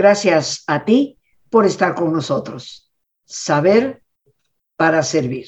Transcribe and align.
Gracias 0.00 0.64
a 0.66 0.86
ti 0.86 1.18
por 1.50 1.66
estar 1.66 1.94
con 1.94 2.10
nosotros. 2.10 2.90
Saber 3.26 4.02
para 4.74 5.02
servir. 5.02 5.46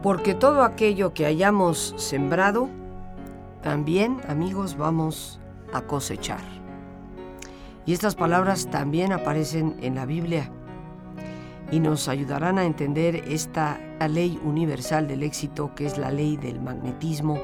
Porque 0.00 0.36
todo 0.36 0.62
aquello 0.62 1.12
que 1.12 1.26
hayamos 1.26 1.96
sembrado, 1.96 2.68
también, 3.62 4.20
amigos, 4.28 4.76
vamos 4.76 5.40
a 5.72 5.82
cosechar. 5.82 6.38
Y 7.84 7.92
estas 7.92 8.14
palabras 8.14 8.70
también 8.70 9.12
aparecen 9.12 9.76
en 9.82 9.96
la 9.96 10.06
Biblia 10.06 10.52
y 11.70 11.80
nos 11.80 12.08
ayudarán 12.08 12.58
a 12.58 12.64
entender 12.64 13.16
esta 13.28 13.80
ley 14.08 14.40
universal 14.44 15.08
del 15.08 15.22
éxito 15.22 15.74
que 15.74 15.86
es 15.86 15.98
la 15.98 16.10
ley 16.10 16.36
del 16.36 16.60
magnetismo 16.60 17.38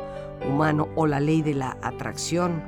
humano 0.49 0.89
o 0.97 1.07
la 1.07 1.21
ley 1.21 1.43
de 1.43 1.55
la 1.55 1.77
atracción. 1.83 2.63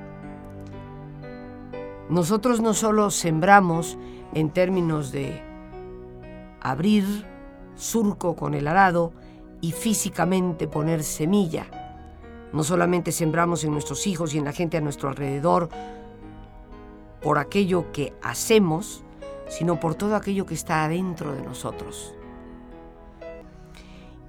Nosotros 2.09 2.61
no 2.61 2.75
solo 2.75 3.11
sembramos 3.11 3.97
en 4.35 4.51
términos 4.51 5.13
de 5.13 5.43
abrir 6.61 7.05
surco 7.75 8.37
con 8.37 8.55
el 8.55 8.67
arado 8.69 9.13
y 9.61 9.73
físicamente 9.73 10.69
poner 10.69 11.05
semilla. 11.05 11.67
No 12.53 12.65
solamente 12.65 13.13
sembramos 13.13 13.65
en 13.65 13.73
nuestros 13.73 14.07
hijos 14.07 14.35
y 14.35 14.39
en 14.39 14.45
la 14.45 14.53
gente 14.53 14.77
a 14.77 14.81
nuestro 14.81 15.09
alrededor 15.09 15.71
por 17.23 17.39
aquello 17.39 17.93
que 17.93 18.13
hacemos, 18.23 19.05
sino 19.53 19.79
por 19.79 19.95
todo 19.95 20.17
aquello 20.17 20.47
que 20.47 20.55
está 20.55 20.83
adentro 20.83 21.35
de 21.35 21.43
nosotros. 21.43 22.15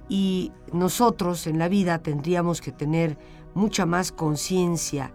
Y 0.06 0.52
nosotros 0.70 1.46
en 1.46 1.58
la 1.58 1.68
vida 1.68 1.98
tendríamos 2.00 2.60
que 2.60 2.72
tener 2.72 3.16
mucha 3.54 3.86
más 3.86 4.12
conciencia 4.12 5.14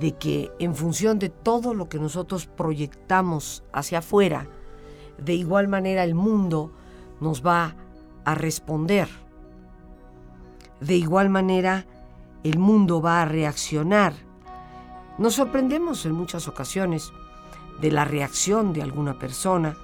de 0.00 0.12
que 0.12 0.50
en 0.58 0.74
función 0.74 1.18
de 1.18 1.28
todo 1.28 1.74
lo 1.74 1.90
que 1.90 1.98
nosotros 1.98 2.46
proyectamos 2.46 3.62
hacia 3.74 3.98
afuera, 3.98 4.48
de 5.18 5.34
igual 5.34 5.68
manera 5.68 6.02
el 6.02 6.14
mundo 6.14 6.72
nos 7.20 7.44
va 7.46 7.76
a 8.24 8.34
responder. 8.34 9.06
De 10.80 10.96
igual 10.96 11.28
manera 11.28 11.84
el 12.42 12.58
mundo 12.58 13.02
va 13.02 13.20
a 13.20 13.26
reaccionar. 13.26 14.14
Nos 15.18 15.34
sorprendemos 15.34 16.06
en 16.06 16.12
muchas 16.12 16.48
ocasiones 16.48 17.12
de 17.82 17.90
la 17.90 18.04
reacción 18.04 18.72
de 18.72 18.80
alguna 18.80 19.18
persona. 19.18 19.76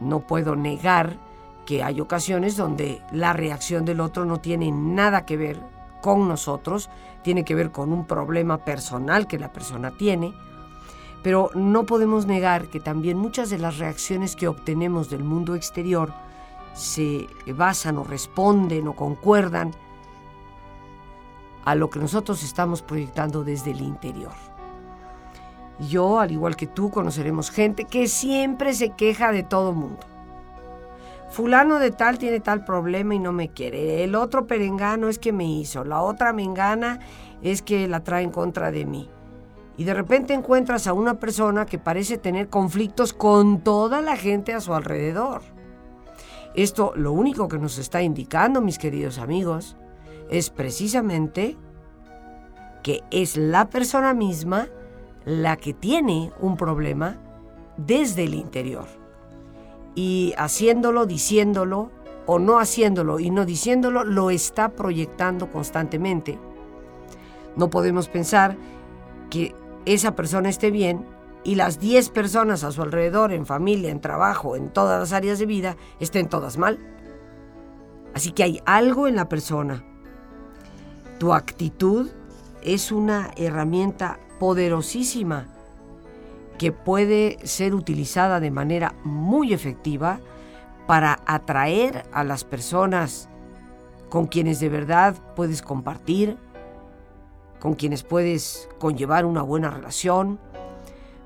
No 0.00 0.20
puedo 0.20 0.54
negar 0.54 1.16
que 1.64 1.82
hay 1.82 2.00
ocasiones 2.00 2.56
donde 2.56 3.02
la 3.10 3.32
reacción 3.32 3.84
del 3.86 4.00
otro 4.00 4.26
no 4.26 4.38
tiene 4.38 4.70
nada 4.70 5.24
que 5.24 5.38
ver 5.38 5.60
con 6.02 6.28
nosotros, 6.28 6.90
tiene 7.24 7.44
que 7.44 7.54
ver 7.54 7.72
con 7.72 7.92
un 7.92 8.06
problema 8.06 8.58
personal 8.58 9.26
que 9.26 9.38
la 9.38 9.52
persona 9.52 9.90
tiene, 9.90 10.34
pero 11.22 11.50
no 11.54 11.86
podemos 11.86 12.26
negar 12.26 12.68
que 12.68 12.78
también 12.78 13.16
muchas 13.16 13.48
de 13.48 13.58
las 13.58 13.78
reacciones 13.78 14.36
que 14.36 14.48
obtenemos 14.48 15.08
del 15.08 15.24
mundo 15.24 15.54
exterior 15.54 16.12
se 16.74 17.26
basan 17.56 17.96
o 17.96 18.04
responden 18.04 18.86
o 18.86 18.94
concuerdan 18.94 19.72
a 21.64 21.74
lo 21.74 21.88
que 21.88 21.98
nosotros 21.98 22.44
estamos 22.44 22.82
proyectando 22.82 23.42
desde 23.42 23.70
el 23.70 23.80
interior. 23.80 24.55
Yo, 25.78 26.20
al 26.20 26.32
igual 26.32 26.56
que 26.56 26.66
tú, 26.66 26.90
conoceremos 26.90 27.50
gente 27.50 27.84
que 27.84 28.08
siempre 28.08 28.72
se 28.72 28.90
queja 28.90 29.32
de 29.32 29.42
todo 29.42 29.72
mundo. 29.72 30.00
Fulano 31.28 31.78
de 31.78 31.90
tal 31.90 32.18
tiene 32.18 32.40
tal 32.40 32.64
problema 32.64 33.14
y 33.14 33.18
no 33.18 33.32
me 33.32 33.50
quiere. 33.50 34.04
El 34.04 34.14
otro 34.14 34.46
perengano 34.46 35.08
es 35.08 35.18
que 35.18 35.32
me 35.32 35.44
hizo. 35.44 35.84
La 35.84 36.00
otra 36.00 36.32
mengana 36.32 37.00
es 37.42 37.62
que 37.62 37.88
la 37.88 38.00
trae 38.00 38.22
en 38.22 38.30
contra 38.30 38.70
de 38.70 38.86
mí. 38.86 39.10
Y 39.76 39.84
de 39.84 39.92
repente 39.92 40.32
encuentras 40.32 40.86
a 40.86 40.94
una 40.94 41.20
persona 41.20 41.66
que 41.66 41.78
parece 41.78 42.16
tener 42.16 42.48
conflictos 42.48 43.12
con 43.12 43.60
toda 43.60 44.00
la 44.00 44.16
gente 44.16 44.54
a 44.54 44.60
su 44.60 44.72
alrededor. 44.72 45.42
Esto 46.54 46.94
lo 46.96 47.12
único 47.12 47.48
que 47.48 47.58
nos 47.58 47.76
está 47.76 48.00
indicando, 48.00 48.62
mis 48.62 48.78
queridos 48.78 49.18
amigos, 49.18 49.76
es 50.30 50.48
precisamente 50.48 51.58
que 52.82 53.02
es 53.10 53.36
la 53.36 53.68
persona 53.68 54.14
misma 54.14 54.68
la 55.26 55.56
que 55.56 55.74
tiene 55.74 56.32
un 56.40 56.56
problema 56.56 57.18
desde 57.76 58.24
el 58.24 58.34
interior. 58.34 58.86
Y 59.94 60.32
haciéndolo, 60.38 61.04
diciéndolo, 61.04 61.90
o 62.26 62.38
no 62.38 62.58
haciéndolo 62.58 63.18
y 63.18 63.30
no 63.30 63.44
diciéndolo, 63.44 64.04
lo 64.04 64.30
está 64.30 64.70
proyectando 64.70 65.50
constantemente. 65.50 66.38
No 67.56 67.70
podemos 67.70 68.08
pensar 68.08 68.56
que 69.28 69.54
esa 69.84 70.14
persona 70.14 70.48
esté 70.48 70.70
bien 70.70 71.04
y 71.42 71.56
las 71.56 71.80
10 71.80 72.10
personas 72.10 72.62
a 72.62 72.70
su 72.70 72.82
alrededor, 72.82 73.32
en 73.32 73.46
familia, 73.46 73.90
en 73.90 74.00
trabajo, 74.00 74.56
en 74.56 74.70
todas 74.72 75.00
las 75.00 75.12
áreas 75.12 75.38
de 75.38 75.46
vida, 75.46 75.76
estén 75.98 76.28
todas 76.28 76.56
mal. 76.56 76.78
Así 78.14 78.30
que 78.30 78.44
hay 78.44 78.60
algo 78.64 79.08
en 79.08 79.16
la 79.16 79.28
persona. 79.28 79.84
Tu 81.18 81.32
actitud 81.32 82.10
es 82.62 82.92
una 82.92 83.30
herramienta 83.36 84.18
poderosísima 84.38 85.46
que 86.58 86.72
puede 86.72 87.38
ser 87.44 87.74
utilizada 87.74 88.40
de 88.40 88.50
manera 88.50 88.94
muy 89.04 89.52
efectiva 89.52 90.20
para 90.86 91.20
atraer 91.26 92.04
a 92.12 92.24
las 92.24 92.44
personas 92.44 93.28
con 94.08 94.26
quienes 94.26 94.60
de 94.60 94.68
verdad 94.68 95.16
puedes 95.34 95.62
compartir, 95.62 96.38
con 97.60 97.74
quienes 97.74 98.02
puedes 98.02 98.68
conllevar 98.78 99.24
una 99.24 99.42
buena 99.42 99.70
relación. 99.70 100.38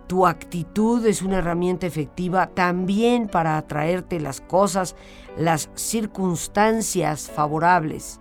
Tu 0.06 0.26
actitud 0.26 1.04
es 1.06 1.22
una 1.22 1.38
herramienta 1.38 1.86
efectiva 1.86 2.48
también 2.48 3.28
para 3.28 3.56
atraerte 3.56 4.18
las 4.18 4.40
cosas, 4.40 4.96
las 5.36 5.70
circunstancias 5.74 7.30
favorables 7.30 8.20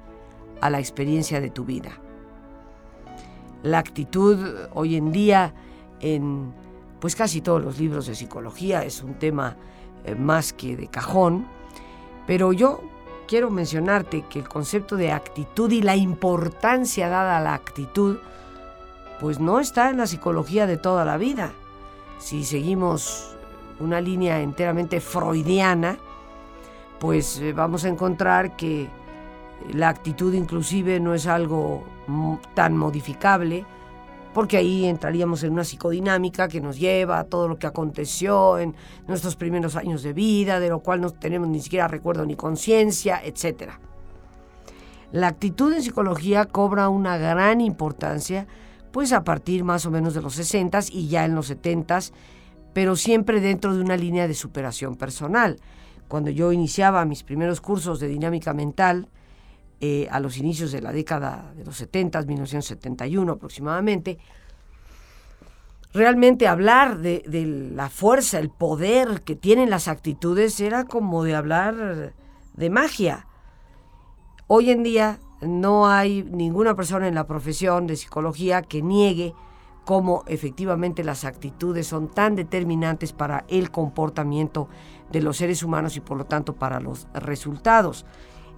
a 0.61 0.69
la 0.69 0.79
experiencia 0.79 1.41
de 1.41 1.49
tu 1.49 1.65
vida. 1.65 1.99
La 3.63 3.79
actitud 3.79 4.37
hoy 4.73 4.95
en 4.95 5.11
día 5.11 5.53
en 5.99 6.53
pues 6.99 7.15
casi 7.15 7.41
todos 7.41 7.61
los 7.61 7.79
libros 7.79 8.07
de 8.07 8.15
psicología 8.15 8.83
es 8.83 9.01
un 9.03 9.15
tema 9.15 9.55
eh, 10.03 10.15
más 10.15 10.53
que 10.53 10.75
de 10.75 10.87
cajón, 10.87 11.45
pero 12.27 12.51
yo 12.51 12.81
quiero 13.27 13.49
mencionarte 13.49 14.23
que 14.29 14.39
el 14.39 14.49
concepto 14.49 14.95
de 14.95 15.11
actitud 15.11 15.71
y 15.71 15.81
la 15.81 15.95
importancia 15.95 17.07
dada 17.09 17.37
a 17.37 17.41
la 17.41 17.53
actitud 17.53 18.17
pues 19.19 19.39
no 19.39 19.59
está 19.59 19.89
en 19.89 19.97
la 19.97 20.07
psicología 20.07 20.65
de 20.65 20.77
toda 20.77 21.05
la 21.05 21.17
vida. 21.17 21.51
Si 22.19 22.43
seguimos 22.43 23.35
una 23.79 24.01
línea 24.01 24.41
enteramente 24.41 25.01
freudiana, 25.01 25.97
pues 26.99 27.39
eh, 27.39 27.53
vamos 27.53 27.85
a 27.85 27.89
encontrar 27.89 28.55
que 28.55 28.89
la 29.73 29.89
actitud 29.89 30.33
inclusive 30.33 30.99
no 30.99 31.13
es 31.13 31.27
algo 31.27 31.83
tan 32.53 32.77
modificable, 32.77 33.65
porque 34.33 34.57
ahí 34.57 34.85
entraríamos 34.85 35.43
en 35.43 35.53
una 35.53 35.63
psicodinámica 35.63 36.47
que 36.47 36.61
nos 36.61 36.79
lleva 36.79 37.19
a 37.19 37.23
todo 37.23 37.47
lo 37.47 37.57
que 37.57 37.67
aconteció 37.67 38.59
en 38.59 38.75
nuestros 39.07 39.35
primeros 39.35 39.75
años 39.75 40.03
de 40.03 40.13
vida, 40.13 40.59
de 40.59 40.69
lo 40.69 40.79
cual 40.79 41.01
no 41.01 41.09
tenemos 41.09 41.47
ni 41.47 41.59
siquiera 41.59 41.87
recuerdo 41.87 42.25
ni 42.25 42.35
conciencia, 42.35 43.21
etc. 43.23 43.71
La 45.11 45.27
actitud 45.27 45.73
en 45.73 45.81
psicología 45.81 46.45
cobra 46.45 46.89
una 46.89 47.17
gran 47.17 47.61
importancia, 47.61 48.47
pues 48.91 49.13
a 49.13 49.23
partir 49.23 49.63
más 49.63 49.85
o 49.85 49.91
menos 49.91 50.13
de 50.13 50.21
los 50.21 50.35
60 50.35 50.79
y 50.91 51.07
ya 51.07 51.25
en 51.25 51.35
los 51.35 51.47
70 51.47 51.99
pero 52.73 52.95
siempre 52.95 53.41
dentro 53.41 53.75
de 53.75 53.81
una 53.81 53.97
línea 53.97 54.27
de 54.27 54.33
superación 54.33 54.95
personal. 54.95 55.57
Cuando 56.07 56.29
yo 56.31 56.51
iniciaba 56.51 57.05
mis 57.05 57.23
primeros 57.23 57.61
cursos 57.61 57.99
de 57.99 58.07
dinámica 58.07 58.53
mental, 58.53 59.07
eh, 59.81 60.07
a 60.11 60.19
los 60.19 60.37
inicios 60.37 60.71
de 60.71 60.81
la 60.81 60.91
década 60.91 61.53
de 61.55 61.65
los 61.65 61.77
70, 61.77 62.21
1971 62.23 63.31
aproximadamente, 63.31 64.17
realmente 65.93 66.47
hablar 66.47 66.99
de, 66.99 67.23
de, 67.27 67.45
la 67.45 67.89
fuerza, 67.89 68.39
el 68.39 68.49
poder 68.49 69.21
que 69.21 69.35
tienen 69.35 69.69
las 69.69 69.87
actitudes 69.87 70.59
era 70.59 70.85
como 70.85 71.23
de 71.23 71.35
hablar 71.35 72.13
de 72.53 72.69
magia. 72.69 73.27
Hoy 74.47 74.71
en 74.71 74.83
día 74.83 75.19
no 75.41 75.87
hay 75.87 76.23
ninguna 76.23 76.75
persona 76.75 77.07
en 77.07 77.15
la 77.15 77.27
profesión 77.27 77.87
de 77.87 77.95
psicología 77.95 78.61
que 78.61 78.81
niegue 78.81 79.33
cómo 79.85 80.23
efectivamente 80.27 81.03
las 81.03 81.25
actitudes 81.25 81.87
son 81.87 82.09
tan 82.09 82.35
determinantes 82.35 83.11
para 83.11 83.45
el 83.47 83.71
comportamiento 83.71 84.67
de 85.11 85.21
los 85.21 85.37
seres 85.37 85.63
humanos 85.63 85.97
y 85.97 85.99
por 85.99 86.15
lo 86.15 86.25
tanto 86.25 86.53
para 86.53 86.79
los 86.79 87.07
resultados. 87.13 88.05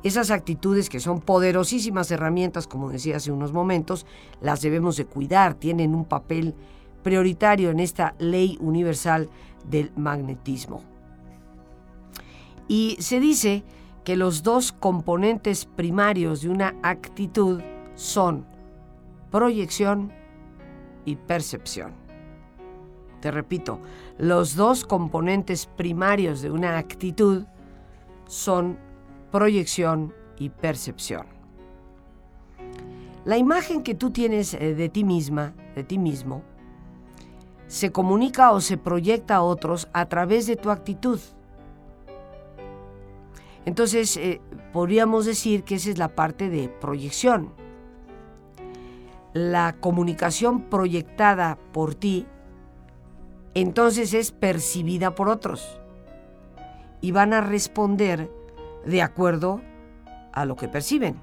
Esas 0.03 0.31
actitudes 0.31 0.89
que 0.89 0.99
son 0.99 1.21
poderosísimas 1.21 2.09
herramientas, 2.09 2.65
como 2.67 2.89
decía 2.89 3.17
hace 3.17 3.31
unos 3.31 3.53
momentos, 3.53 4.05
las 4.41 4.61
debemos 4.61 4.97
de 4.97 5.05
cuidar, 5.05 5.53
tienen 5.53 5.93
un 5.93 6.05
papel 6.05 6.55
prioritario 7.03 7.69
en 7.69 7.79
esta 7.79 8.15
ley 8.17 8.57
universal 8.61 9.29
del 9.69 9.91
magnetismo. 9.95 10.81
Y 12.67 12.97
se 12.99 13.19
dice 13.19 13.63
que 14.03 14.15
los 14.15 14.41
dos 14.41 14.71
componentes 14.71 15.65
primarios 15.65 16.41
de 16.41 16.49
una 16.49 16.75
actitud 16.81 17.61
son 17.95 18.45
proyección 19.29 20.11
y 21.05 21.15
percepción. 21.15 21.93
Te 23.21 23.29
repito, 23.29 23.79
los 24.17 24.55
dos 24.55 24.83
componentes 24.83 25.67
primarios 25.67 26.41
de 26.41 26.49
una 26.49 26.79
actitud 26.79 27.43
son 28.25 28.79
proyección 29.31 30.13
y 30.37 30.49
percepción. 30.49 31.25
La 33.23 33.37
imagen 33.37 33.83
que 33.83 33.95
tú 33.95 34.11
tienes 34.11 34.53
eh, 34.53 34.73
de 34.73 34.89
ti 34.89 35.03
misma, 35.03 35.53
de 35.75 35.83
ti 35.83 35.97
mismo, 35.97 36.43
se 37.67 37.91
comunica 37.91 38.51
o 38.51 38.59
se 38.59 38.77
proyecta 38.77 39.35
a 39.35 39.43
otros 39.43 39.87
a 39.93 40.07
través 40.07 40.47
de 40.47 40.55
tu 40.55 40.71
actitud. 40.71 41.19
Entonces, 43.65 44.17
eh, 44.17 44.41
podríamos 44.73 45.25
decir 45.25 45.63
que 45.63 45.75
esa 45.75 45.91
es 45.91 45.97
la 45.97 46.15
parte 46.15 46.49
de 46.49 46.67
proyección. 46.67 47.53
La 49.33 49.77
comunicación 49.79 50.63
proyectada 50.63 51.57
por 51.71 51.95
ti, 51.95 52.25
entonces 53.53 54.13
es 54.13 54.31
percibida 54.31 55.15
por 55.15 55.29
otros 55.29 55.79
y 56.99 57.11
van 57.11 57.33
a 57.33 57.41
responder 57.41 58.29
de 58.85 59.01
acuerdo 59.01 59.61
a 60.33 60.45
lo 60.45 60.55
que 60.55 60.67
perciben. 60.67 61.19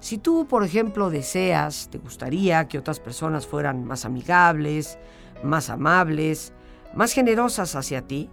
Si 0.00 0.16
tú, 0.16 0.46
por 0.46 0.64
ejemplo, 0.64 1.10
deseas, 1.10 1.88
te 1.90 1.98
gustaría 1.98 2.66
que 2.68 2.78
otras 2.78 3.00
personas 3.00 3.46
fueran 3.46 3.84
más 3.84 4.06
amigables, 4.06 4.98
más 5.42 5.68
amables, 5.68 6.54
más 6.94 7.12
generosas 7.12 7.76
hacia 7.76 8.02
ti, 8.02 8.30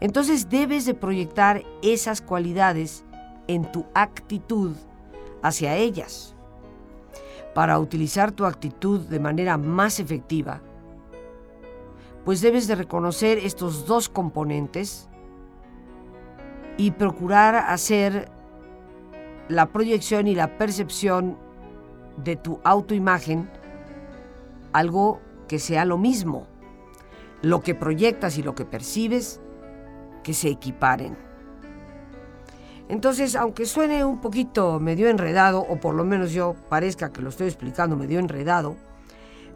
entonces 0.00 0.48
debes 0.48 0.84
de 0.84 0.94
proyectar 0.94 1.62
esas 1.82 2.20
cualidades 2.20 3.04
en 3.46 3.72
tu 3.72 3.86
actitud 3.94 4.76
hacia 5.42 5.76
ellas. 5.76 6.34
Para 7.54 7.78
utilizar 7.78 8.30
tu 8.30 8.44
actitud 8.44 9.00
de 9.00 9.18
manera 9.18 9.56
más 9.56 9.98
efectiva, 9.98 10.60
pues 12.24 12.42
debes 12.42 12.68
de 12.68 12.74
reconocer 12.74 13.38
estos 13.38 13.86
dos 13.86 14.10
componentes 14.10 15.07
y 16.78 16.92
procurar 16.92 17.56
hacer 17.56 18.30
la 19.48 19.66
proyección 19.66 20.26
y 20.28 20.34
la 20.34 20.56
percepción 20.56 21.36
de 22.16 22.36
tu 22.36 22.60
autoimagen 22.64 23.50
algo 24.72 25.20
que 25.48 25.58
sea 25.58 25.84
lo 25.84 25.98
mismo. 25.98 26.46
Lo 27.42 27.62
que 27.62 27.74
proyectas 27.74 28.38
y 28.38 28.42
lo 28.42 28.54
que 28.54 28.64
percibes 28.64 29.40
que 30.22 30.34
se 30.34 30.48
equiparen. 30.48 31.16
Entonces, 32.88 33.36
aunque 33.36 33.66
suene 33.66 34.04
un 34.04 34.20
poquito 34.20 34.80
medio 34.80 35.08
enredado, 35.08 35.60
o 35.60 35.78
por 35.78 35.94
lo 35.94 36.04
menos 36.04 36.32
yo 36.32 36.54
parezca 36.68 37.12
que 37.12 37.20
lo 37.20 37.28
estoy 37.28 37.48
explicando 37.48 37.96
medio 37.96 38.18
enredado, 38.18 38.76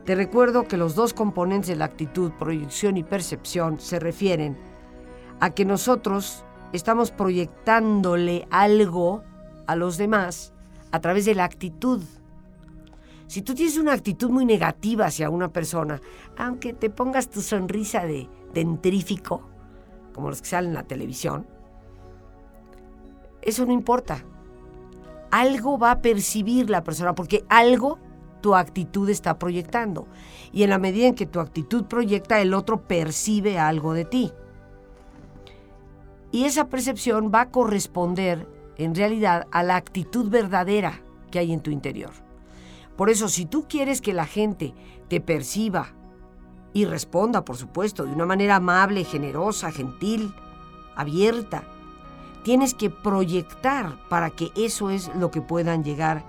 te 0.05 0.15
recuerdo 0.15 0.67
que 0.67 0.77
los 0.77 0.95
dos 0.95 1.15
componentes 1.15 1.69
de 1.69 1.77
la 1.77 1.87
actitud, 1.87 2.33
proyección 2.33 2.97
y 2.97 3.05
percepción, 3.05 3.79
se 3.81 4.01
refieren 4.01 4.57
a 5.41 5.51
que 5.51 5.65
nosotros 5.65 6.45
estamos 6.73 7.11
proyectándole 7.11 8.47
algo 8.51 9.23
a 9.67 9.77
los 9.77 9.97
demás 9.97 10.53
a 10.91 11.01
través 11.01 11.25
de 11.25 11.35
la 11.35 11.45
actitud. 11.45 12.03
Si 13.27 13.43
tú 13.43 13.55
tienes 13.55 13.79
una 13.79 13.95
actitud 13.95 14.31
muy 14.31 14.45
negativa 14.45 15.07
hacia 15.07 15.31
una 15.31 15.53
persona, 15.53 16.01
aunque 16.37 16.73
te 16.73 16.91
pongas 16.91 17.31
tu 17.31 17.41
sonrisa 17.41 18.05
de 18.05 18.29
dentrífico, 18.53 19.43
como 20.13 20.29
los 20.29 20.43
que 20.43 20.49
salen 20.49 20.71
en 20.71 20.75
la 20.75 20.83
televisión, 20.83 21.47
eso 23.41 23.65
no 23.67 23.73
importa. 23.73 24.25
Algo 25.31 25.79
va 25.79 25.93
a 25.93 26.03
percibir 26.03 26.69
la 26.69 26.85
persona 26.85 27.15
porque 27.15 27.45
algo 27.49 27.99
tu 28.43 28.55
actitud 28.55 29.09
está 29.09 29.39
proyectando. 29.39 30.07
Y 30.53 30.65
en 30.65 30.71
la 30.71 30.79
medida 30.79 31.07
en 31.07 31.15
que 31.15 31.25
tu 31.25 31.41
actitud 31.41 31.85
proyecta, 31.85 32.41
el 32.41 32.53
otro 32.53 32.87
percibe 32.87 33.59
algo 33.59 33.95
de 33.95 34.05
ti. 34.05 34.33
Y 36.33 36.45
esa 36.45 36.69
percepción 36.69 37.31
va 37.33 37.43
a 37.43 37.51
corresponder 37.51 38.49
en 38.77 38.95
realidad 38.95 39.47
a 39.53 39.63
la 39.63 39.77
actitud 39.77 40.29
verdadera 40.29 41.01
que 41.31 41.39
hay 41.39 41.53
en 41.53 41.61
tu 41.61 41.71
interior. 41.71 42.11
Por 42.97 43.11
eso, 43.11 43.29
si 43.29 43.47
tú 43.47 43.67
quieres 43.69 44.01
que 44.01 44.13
la 44.13 44.27
gente 44.27 44.75
te 45.09 45.21
perciba 45.21 45.93
y 46.73 46.87
responda, 46.87 47.45
por 47.45 47.57
supuesto, 47.57 48.05
de 48.05 48.13
una 48.13 48.27
manera 48.27 48.57
amable, 48.57 49.05
generosa, 49.05 49.71
gentil, 49.71 50.35
abierta. 50.97 51.65
Tienes 52.45 52.75
que 52.75 52.91
proyectar 52.91 53.99
para 54.09 54.31
que 54.31 54.51
eso 54.57 54.91
es 54.91 55.15
lo 55.15 55.31
que 55.31 55.41
puedan 55.41 55.85
llegar 55.85 56.25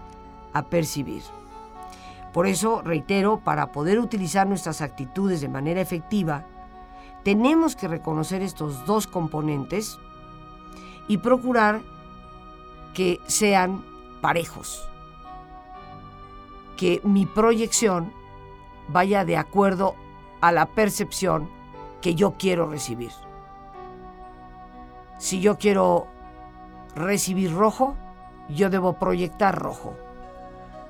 a 0.54 0.66
percibir. 0.66 1.24
Por 2.34 2.48
eso, 2.48 2.82
reitero, 2.82 3.40
para 3.44 3.72
poder 3.72 4.00
utilizar 4.00 4.48
nuestras 4.48 4.82
actitudes 4.82 5.42
de 5.42 5.50
manera 5.50 5.82
efectiva, 5.82 6.46
tenemos 7.24 7.76
que 7.76 7.88
reconocer 7.88 8.42
estos 8.42 8.86
dos 8.86 9.08
componentes 9.08 10.00
y 11.08 11.18
procurar 11.18 11.82
que 12.94 13.20
sean 13.28 13.84
parejos. 14.22 14.88
Que 16.78 17.02
mi 17.04 17.26
proyección 17.26 18.12
vaya 18.90 19.26
de 19.26 19.38
acuerdo 19.38 19.96
a 20.42 20.52
la 20.52 20.68
percepción 20.68 21.50
que 22.02 22.16
yo 22.16 22.36
quiero 22.38 22.70
recibir. 22.70 23.12
Si 25.18 25.40
yo 25.40 25.58
quiero 25.58 26.08
recibir 26.96 27.54
rojo, 27.54 27.96
yo 28.50 28.70
debo 28.70 29.00
proyectar 29.00 29.58
rojo. 29.58 29.96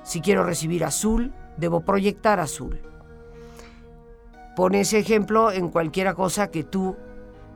Si 0.02 0.20
quiero 0.20 0.44
recibir 0.44 0.84
azul, 0.84 1.32
debo 1.56 1.80
proyectar 1.80 2.40
azul. 2.40 2.80
Pon 4.56 4.74
ese 4.74 4.98
ejemplo 4.98 5.50
en 5.50 5.68
cualquier 5.68 6.14
cosa 6.14 6.50
que 6.50 6.62
tú 6.62 6.96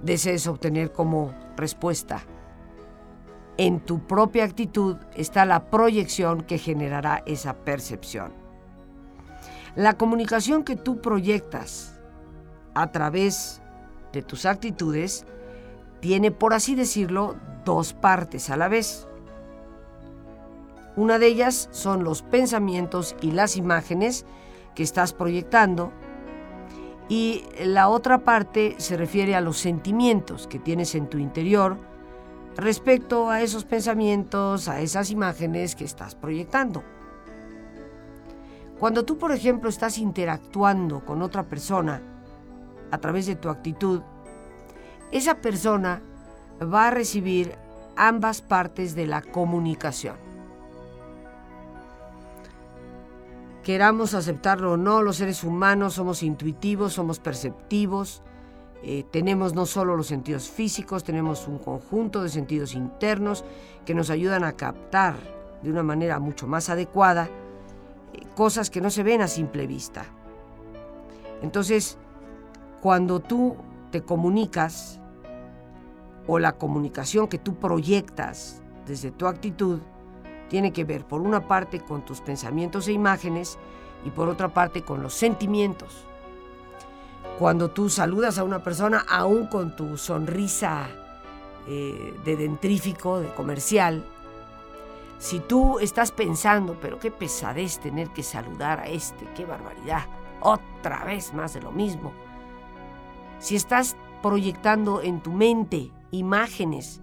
desees 0.03 0.47
obtener 0.47 0.91
como 0.91 1.33
respuesta. 1.57 2.23
En 3.57 3.81
tu 3.81 4.07
propia 4.07 4.45
actitud 4.45 4.97
está 5.15 5.45
la 5.45 5.71
proyección 5.71 6.43
que 6.43 6.59
generará 6.59 7.23
esa 7.27 7.55
percepción. 7.55 8.33
La 9.77 9.95
comunicación 9.95 10.65
que 10.65 10.77
tú 10.77 11.01
proyectas 11.01 12.01
a 12.75 12.91
través 12.91 13.61
de 14.13 14.23
tus 14.23 14.45
actitudes 14.47 15.25
tiene, 16.01 16.31
por 16.31 16.55
así 16.55 16.75
decirlo, 16.75 17.37
dos 17.65 17.93
partes 17.93 18.51
a 18.51 18.57
la 18.57 18.69
vez. 18.69 19.07
Una 20.97 21.19
de 21.19 21.29
ellas 21.29 21.69
son 21.71 22.03
los 22.03 22.23
pensamientos 22.23 23.15
y 23.21 23.31
las 23.31 23.57
imágenes 23.57 24.25
que 24.75 24.83
estás 24.83 25.13
proyectando 25.13 25.93
y 27.09 27.45
la 27.65 27.89
otra 27.89 28.19
parte 28.19 28.75
se 28.79 28.97
refiere 28.97 29.35
a 29.35 29.41
los 29.41 29.59
sentimientos 29.59 30.47
que 30.47 30.59
tienes 30.59 30.95
en 30.95 31.09
tu 31.09 31.19
interior 31.19 31.79
respecto 32.57 33.31
a 33.31 33.41
esos 33.41 33.65
pensamientos, 33.65 34.69
a 34.69 34.81
esas 34.81 35.11
imágenes 35.11 35.75
que 35.75 35.85
estás 35.85 36.15
proyectando. 36.15 36.83
Cuando 38.79 39.05
tú, 39.05 39.17
por 39.17 39.33
ejemplo, 39.33 39.69
estás 39.69 39.99
interactuando 39.99 41.05
con 41.05 41.23
otra 41.23 41.45
persona 41.45 42.03
a 42.91 42.99
través 42.99 43.27
de 43.27 43.37
tu 43.37 43.49
actitud, 43.49 44.03
esa 45.11 45.37
persona 45.37 46.03
va 46.61 46.89
a 46.89 46.91
recibir 46.91 47.57
ambas 47.97 48.43
partes 48.43 48.95
de 48.95 49.07
la 49.07 49.23
comunicación. 49.23 50.28
Queramos 53.69 54.15
aceptarlo 54.15 54.73
o 54.73 54.77
no, 54.79 55.03
los 55.03 55.17
seres 55.17 55.45
humanos 55.45 55.93
somos 55.93 56.23
intuitivos, 56.23 56.95
somos 56.95 57.19
perceptivos, 57.19 58.23
eh, 58.83 59.05
tenemos 59.11 59.53
no 59.53 59.67
solo 59.67 59.95
los 59.95 60.07
sentidos 60.07 60.49
físicos, 60.49 61.05
tenemos 61.05 61.47
un 61.47 61.59
conjunto 61.59 62.23
de 62.23 62.31
sentidos 62.31 62.73
internos 62.73 63.45
que 63.85 63.93
nos 63.93 64.09
ayudan 64.09 64.43
a 64.43 64.55
captar 64.55 65.17
de 65.63 65.71
una 65.71 65.83
manera 65.83 66.19
mucho 66.19 66.47
más 66.47 66.71
adecuada 66.71 67.29
cosas 68.35 68.71
que 68.71 68.81
no 68.81 68.89
se 68.89 69.03
ven 69.03 69.21
a 69.21 69.29
simple 69.29 69.67
vista. 69.67 70.07
Entonces, 71.43 71.99
cuando 72.81 73.21
tú 73.21 73.55
te 73.91 74.01
comunicas 74.01 74.99
o 76.27 76.39
la 76.39 76.53
comunicación 76.53 77.29
que 77.29 77.37
tú 77.37 77.57
proyectas 77.57 78.63
desde 78.87 79.11
tu 79.11 79.27
actitud, 79.27 79.81
tiene 80.49 80.73
que 80.73 80.85
ver 80.85 81.05
por 81.05 81.21
una 81.21 81.47
parte 81.47 81.81
con 81.81 82.03
tus 82.03 82.21
pensamientos 82.21 82.89
e 82.89 82.93
imágenes 82.93 83.59
y 84.05 84.11
por 84.11 84.29
otra 84.29 84.49
parte 84.49 84.83
con 84.83 85.03
los 85.03 85.15
sentimientos. 85.15 86.05
Cuando 87.39 87.71
tú 87.71 87.89
saludas 87.89 88.39
a 88.39 88.45
una 88.45 88.63
persona, 88.63 89.05
aún 89.09 89.47
con 89.47 89.77
tu 89.77 89.97
sonrisa 89.97 90.89
eh, 91.67 92.15
de 92.25 92.37
dentrífico, 92.37 93.21
de 93.21 93.33
comercial, 93.35 94.05
si 95.19 95.41
tú 95.41 95.79
estás 95.81 96.13
pensando, 96.13 96.79
pero 96.81 96.99
qué 96.99 97.11
pesadez 97.11 97.81
tener 97.81 98.09
que 98.11 98.23
saludar 98.23 98.81
a 98.81 98.87
este, 98.87 99.25
qué 99.37 99.45
barbaridad, 99.45 100.07
otra 100.41 101.05
vez 101.05 101.35
más 101.35 101.55
de 101.55 101.61
lo 101.61 101.73
mismo. 101.73 102.13
Si 103.41 103.57
estás 103.57 103.97
proyectando 104.23 105.03
en 105.03 105.21
tu 105.21 105.33
mente 105.33 105.91
imágenes 106.11 107.01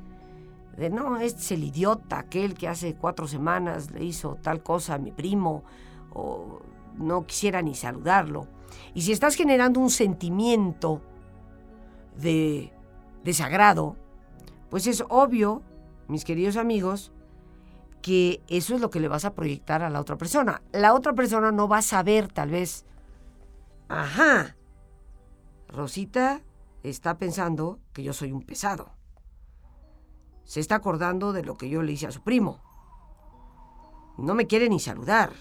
de 0.78 0.90
no, 0.90 1.18
este 1.18 1.42
es 1.42 1.52
el 1.52 1.64
idiota, 1.64 2.20
aquel 2.20 2.54
que 2.54 2.68
hace 2.68 2.96
cuatro 2.96 3.28
semanas 3.28 3.92
le 3.92 4.04
hizo 4.04 4.36
tal 4.42 4.62
cosa 4.62 4.96
a 4.96 4.98
mi 4.98 5.12
primo, 5.12 5.64
o 6.14 6.60
no 6.98 7.26
quisiera 7.26 7.62
ni 7.62 7.76
saludarlo. 7.76 8.48
Y 8.94 9.02
si 9.02 9.12
estás 9.12 9.36
generando 9.36 9.80
un 9.80 9.90
sentimiento 9.90 11.02
de 12.18 12.74
desagrado, 13.24 13.96
pues 14.70 14.88
es 14.88 15.04
obvio, 15.10 15.62
mis 16.08 16.26
queridos 16.26 16.58
amigos, 16.58 17.12
que 18.02 18.44
eso 18.48 18.76
es 18.76 18.82
lo 18.82 18.90
que 18.90 19.00
le 19.00 19.08
vas 19.08 19.26
a 19.26 19.34
proyectar 19.34 19.82
a 19.82 19.90
la 19.90 20.00
otra 20.00 20.18
persona. 20.18 20.62
La 20.72 20.94
otra 20.94 21.14
persona 21.14 21.52
no 21.52 21.68
va 21.68 21.80
a 21.80 21.82
saber 21.82 22.28
tal 22.32 22.50
vez, 22.50 22.86
ajá, 23.88 24.56
Rosita 25.68 26.42
está 26.84 27.18
pensando 27.18 27.80
que 27.94 28.04
yo 28.04 28.14
soy 28.14 28.32
un 28.32 28.44
pesado. 28.44 28.95
Se 30.46 30.60
está 30.60 30.76
acordando 30.76 31.34
de 31.34 31.44
lo 31.44 31.56
que 31.56 31.70
yo 31.70 31.82
le 31.82 31.92
hice 31.92 32.08
a 32.08 32.12
su 32.12 32.22
primo. 32.22 32.60
No 34.18 34.36
me 34.36 34.48
quiere 34.48 34.70
ni 34.70 34.80
saludar. 34.80 35.34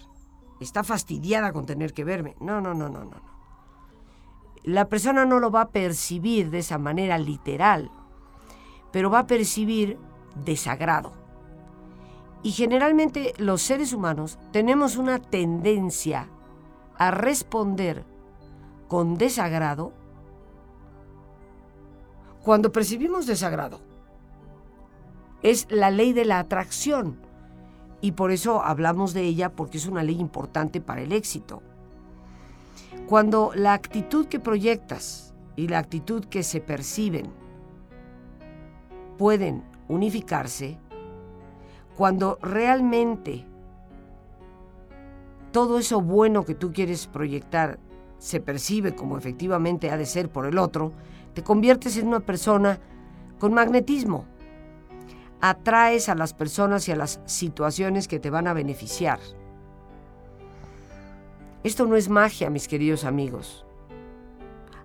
Está 0.61 0.83
fastidiada 0.83 1.53
con 1.53 1.67
tener 1.67 1.93
que 1.93 2.05
verme. 2.05 2.37
No, 2.41 2.61
no, 2.61 2.75
no, 2.75 2.89
no, 2.89 3.05
no. 3.05 3.35
La 4.65 4.89
persona 4.89 5.27
no 5.27 5.41
lo 5.41 5.51
va 5.51 5.63
a 5.63 5.71
percibir 5.71 6.51
de 6.51 6.61
esa 6.61 6.79
manera 6.79 7.19
literal, 7.19 7.91
pero 8.93 9.11
va 9.11 9.21
a 9.21 9.27
percibir 9.27 9.99
desagrado. 10.43 11.13
Y 12.43 12.53
generalmente 12.53 13.35
los 13.37 13.61
seres 13.61 13.93
humanos 13.93 14.39
tenemos 14.53 14.97
una 14.97 15.19
tendencia 15.19 16.29
a 16.97 17.11
responder 17.11 18.05
con 18.89 19.19
desagrado 19.19 19.93
cuando 22.43 22.73
percibimos 22.73 23.27
desagrado. 23.27 23.81
Es 25.45 25.67
la 25.71 25.91
ley 25.91 26.15
de 26.15 26.25
la 26.25 26.39
atracción 26.39 27.19
y 28.01 28.13
por 28.13 28.33
eso 28.33 28.63
hablamos 28.63 29.13
de 29.13 29.25
ella 29.25 29.53
porque 29.53 29.77
es 29.77 29.87
una 29.87 30.03
ley 30.03 30.19
importante 30.19 30.81
para 30.81 31.03
el 31.03 31.13
éxito. 31.13 31.63
Cuando 33.07 33.53
la 33.55 33.75
actitud 33.75 34.27
que 34.27 34.41
proyectas 34.41 35.35
y 35.55 35.69
la 35.69 35.81
actitud 35.81 36.25
que 36.25 36.43
se 36.43 36.63
perciben 36.63 37.27
pueden 39.19 39.63
unificarse, 39.87 40.79
cuando 41.95 42.39
realmente 42.41 43.45
todo 45.53 45.79
eso 45.79 46.01
bueno 46.01 46.47
que 46.47 46.55
tú 46.55 46.73
quieres 46.73 47.07
proyectar 47.07 47.79
se 48.17 48.41
percibe 48.41 48.95
como 48.95 49.19
efectivamente 49.19 49.91
ha 49.91 49.99
de 49.99 50.07
ser 50.07 50.31
por 50.31 50.47
el 50.47 50.57
otro, 50.57 50.95
te 51.35 51.43
conviertes 51.43 51.99
en 51.99 52.09
una 52.09 52.21
persona 52.21 52.81
con 53.39 53.53
magnetismo. 53.53 54.25
Atraes 55.47 56.09
a 56.09 56.15
las 56.15 56.33
personas 56.33 56.89
y 56.89 56.93
a 56.93 56.97
las 56.97 57.21
situaciones 57.27 58.09
que 58.09 58.19
te 58.19 58.31
van 58.31 58.47
a 58.47 58.55
beneficiar. 58.55 59.19
Esto 61.63 61.85
no 61.85 61.97
es 61.97 62.09
magia, 62.09 62.49
mis 62.49 62.67
queridos 62.67 63.05
amigos. 63.05 63.67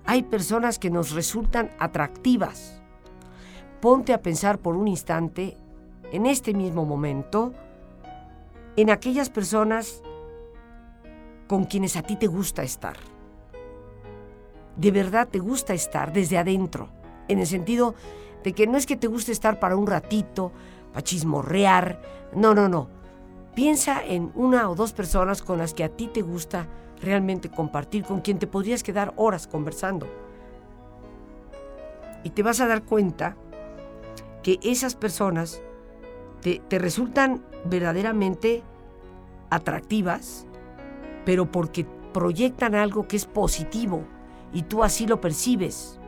Hay 0.05 0.23
personas 0.23 0.77
que 0.77 0.89
nos 0.89 1.11
resultan 1.11 1.71
atractivas. 1.79 2.81
Ponte 3.79 4.11
a 4.11 4.21
pensar 4.21 4.59
por 4.59 4.75
un 4.75 4.89
instante, 4.89 5.55
en 6.11 6.25
este 6.25 6.53
mismo 6.53 6.83
momento, 6.83 7.53
en 8.75 8.89
aquellas 8.89 9.29
personas 9.29 10.01
con 11.47 11.63
quienes 11.63 11.95
a 11.95 12.01
ti 12.01 12.17
te 12.17 12.27
gusta 12.27 12.63
estar 12.63 12.97
de 14.79 14.91
verdad 14.91 15.27
te 15.27 15.39
gusta 15.39 15.73
estar 15.73 16.13
desde 16.13 16.37
adentro, 16.37 16.87
en 17.27 17.39
el 17.39 17.47
sentido 17.47 17.95
de 18.43 18.53
que 18.53 18.67
no 18.67 18.77
es 18.77 18.85
que 18.85 18.95
te 18.95 19.07
guste 19.07 19.31
estar 19.31 19.59
para 19.59 19.75
un 19.75 19.87
ratito, 19.87 20.51
para 20.91 21.03
chismorrear, 21.03 22.01
no, 22.33 22.53
no, 22.53 22.69
no. 22.69 22.87
Piensa 23.55 24.03
en 24.05 24.31
una 24.35 24.69
o 24.69 24.75
dos 24.75 24.93
personas 24.93 25.41
con 25.41 25.57
las 25.57 25.73
que 25.73 25.83
a 25.83 25.89
ti 25.89 26.07
te 26.07 26.21
gusta 26.21 26.67
realmente 27.01 27.49
compartir, 27.49 28.03
con 28.03 28.21
quien 28.21 28.39
te 28.39 28.47
podrías 28.47 28.83
quedar 28.83 29.13
horas 29.17 29.47
conversando. 29.47 30.07
Y 32.23 32.31
te 32.31 32.43
vas 32.43 32.59
a 32.61 32.67
dar 32.67 32.83
cuenta 32.83 33.35
que 34.43 34.59
esas 34.61 34.95
personas 34.95 35.61
te, 36.41 36.61
te 36.67 36.79
resultan 36.79 37.43
verdaderamente 37.65 38.63
atractivas, 39.49 40.45
pero 41.25 41.51
porque 41.51 41.85
proyectan 42.13 42.75
algo 42.75 43.07
que 43.07 43.17
es 43.17 43.25
positivo, 43.25 44.03
y 44.53 44.63
tú 44.63 44.83
así 44.83 45.05
lo 45.05 45.21
percibes. 45.21 45.98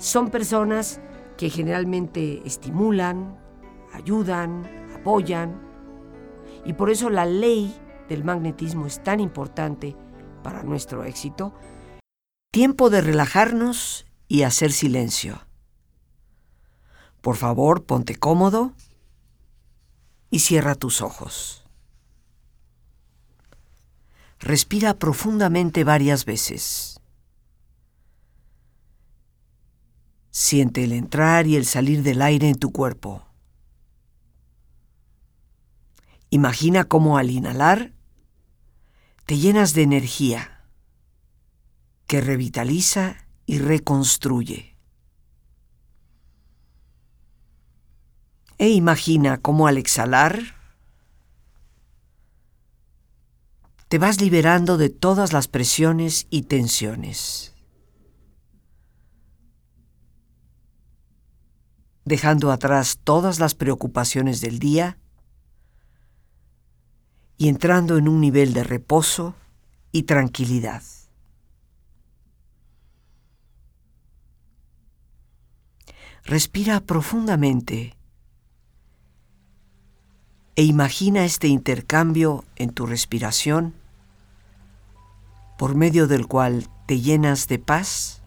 Son 0.00 0.30
personas 0.30 0.98
que 1.36 1.50
generalmente 1.50 2.40
estimulan, 2.46 3.38
ayudan, 3.92 4.64
apoyan 4.98 5.60
y 6.64 6.72
por 6.72 6.90
eso 6.90 7.10
la 7.10 7.26
ley 7.26 7.78
del 8.08 8.24
magnetismo 8.24 8.86
es 8.86 9.02
tan 9.04 9.20
importante 9.20 9.94
para 10.42 10.62
nuestro 10.62 11.04
éxito. 11.04 11.54
Tiempo 12.50 12.88
de 12.88 13.02
relajarnos 13.02 14.06
y 14.26 14.42
hacer 14.42 14.72
silencio. 14.72 15.46
Por 17.20 17.36
favor, 17.36 17.84
ponte 17.84 18.16
cómodo 18.16 18.72
y 20.30 20.38
cierra 20.38 20.76
tus 20.76 21.02
ojos. 21.02 21.68
Respira 24.38 24.94
profundamente 24.94 25.84
varias 25.84 26.24
veces. 26.24 26.99
Siente 30.40 30.84
el 30.84 30.92
entrar 30.92 31.46
y 31.46 31.56
el 31.56 31.66
salir 31.66 32.02
del 32.02 32.22
aire 32.22 32.48
en 32.48 32.58
tu 32.58 32.72
cuerpo. 32.72 33.22
Imagina 36.30 36.84
cómo 36.84 37.18
al 37.18 37.30
inhalar 37.30 37.92
te 39.26 39.36
llenas 39.36 39.74
de 39.74 39.82
energía 39.82 40.64
que 42.06 42.22
revitaliza 42.22 43.26
y 43.44 43.58
reconstruye. 43.58 44.78
E 48.56 48.70
imagina 48.70 49.36
cómo 49.42 49.66
al 49.66 49.76
exhalar 49.76 50.56
te 53.88 53.98
vas 53.98 54.22
liberando 54.22 54.78
de 54.78 54.88
todas 54.88 55.34
las 55.34 55.48
presiones 55.48 56.26
y 56.30 56.44
tensiones. 56.44 57.50
Dejando 62.04 62.50
atrás 62.50 62.98
todas 63.02 63.38
las 63.40 63.54
preocupaciones 63.54 64.40
del 64.40 64.58
día 64.58 64.98
y 67.36 67.48
entrando 67.48 67.96
en 67.96 68.08
un 68.08 68.20
nivel 68.20 68.52
de 68.52 68.64
reposo 68.64 69.34
y 69.92 70.04
tranquilidad. 70.04 70.82
Respira 76.24 76.80
profundamente 76.80 77.96
e 80.54 80.64
imagina 80.64 81.24
este 81.24 81.48
intercambio 81.48 82.44
en 82.56 82.70
tu 82.70 82.84
respiración 82.86 83.74
por 85.58 85.74
medio 85.74 86.06
del 86.06 86.26
cual 86.26 86.68
te 86.86 87.00
llenas 87.00 87.48
de 87.48 87.58
paz 87.58 88.19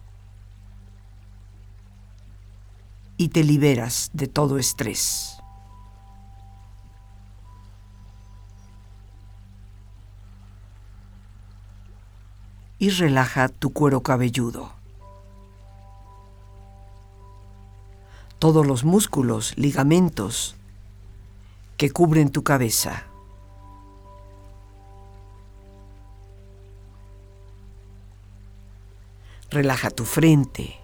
y 3.16 3.28
te 3.28 3.44
liberas 3.44 4.10
de 4.12 4.26
todo 4.26 4.58
estrés. 4.58 5.38
Y 12.78 12.90
relaja 12.90 13.48
tu 13.48 13.72
cuero 13.72 14.02
cabelludo. 14.02 14.72
Todos 18.38 18.66
los 18.66 18.84
músculos, 18.84 19.56
ligamentos 19.56 20.56
que 21.78 21.90
cubren 21.90 22.30
tu 22.30 22.42
cabeza. 22.42 23.04
Relaja 29.50 29.88
tu 29.90 30.04
frente 30.04 30.83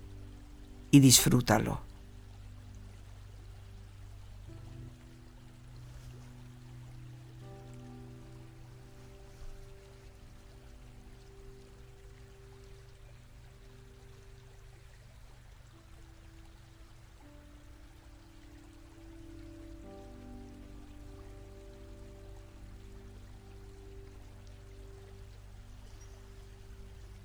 y 0.91 0.99
disfrútalo. 0.99 1.79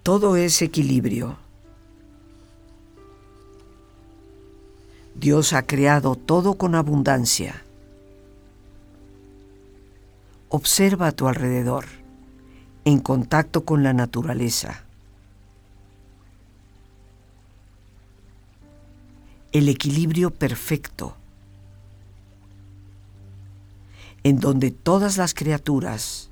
Todo 0.06 0.36
es 0.36 0.62
equilibrio. 0.62 1.45
Dios 5.18 5.54
ha 5.54 5.62
creado 5.62 6.14
todo 6.14 6.54
con 6.54 6.74
abundancia. 6.74 7.64
Observa 10.50 11.06
a 11.06 11.12
tu 11.12 11.26
alrededor, 11.26 11.86
en 12.84 13.00
contacto 13.00 13.64
con 13.64 13.82
la 13.82 13.94
naturaleza. 13.94 14.84
El 19.52 19.70
equilibrio 19.70 20.30
perfecto, 20.30 21.16
en 24.22 24.38
donde 24.38 24.70
todas 24.70 25.16
las 25.16 25.32
criaturas 25.32 26.28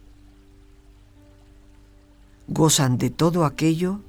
gozan 2.49 2.99
de 2.99 3.09
todo 3.09 3.47
aquello 3.47 4.01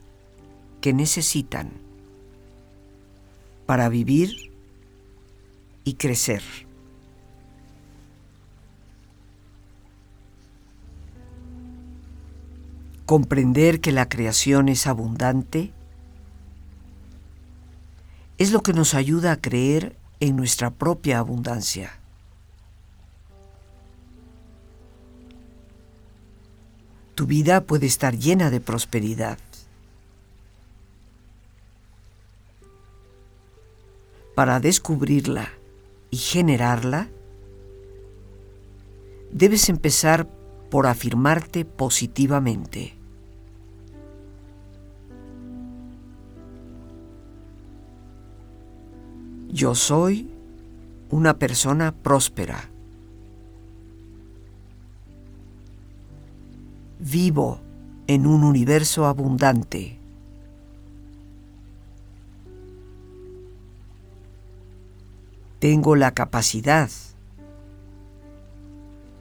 que 0.81 0.91
necesitan 0.91 1.71
para 3.65 3.87
vivir 3.87 4.54
y 5.85 5.93
crecer. 5.93 6.41
Comprender 13.05 13.79
que 13.79 13.91
la 13.91 14.09
creación 14.09 14.67
es 14.67 14.87
abundante 14.87 15.71
es 18.37 18.51
lo 18.51 18.61
que 18.63 18.73
nos 18.73 18.93
ayuda 18.93 19.31
a 19.31 19.41
creer 19.41 19.95
en 20.19 20.35
nuestra 20.35 20.71
propia 20.71 21.19
abundancia. 21.19 21.99
Tu 27.13 27.25
vida 27.27 27.61
puede 27.61 27.85
estar 27.85 28.17
llena 28.17 28.49
de 28.49 28.59
prosperidad. 28.59 29.37
Para 34.35 34.59
descubrirla 34.59 35.49
y 36.15 36.17
generarla, 36.17 37.09
debes 39.33 39.67
empezar 39.67 40.29
por 40.71 40.87
afirmarte 40.87 41.65
positivamente. 41.65 42.93
Yo 49.49 49.75
soy 49.75 50.31
una 51.09 51.37
persona 51.37 51.93
próspera. 51.93 52.69
Vivo 56.97 57.59
en 58.07 58.25
un 58.25 58.45
universo 58.45 59.05
abundante. 59.05 59.99
Tengo 65.65 65.95
la 65.95 66.11
capacidad 66.11 66.91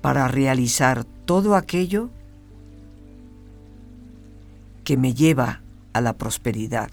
para 0.03 0.29
realizar 0.29 1.07
todo 1.25 1.57
aquello 1.57 2.11
que 4.85 4.99
me 4.99 5.15
lleva 5.15 5.63
a 5.95 6.03
la 6.03 6.13
prosperidad. 6.13 6.91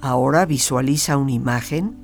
Ahora 0.00 0.46
visualiza 0.46 1.16
una 1.16 1.32
imagen 1.32 1.96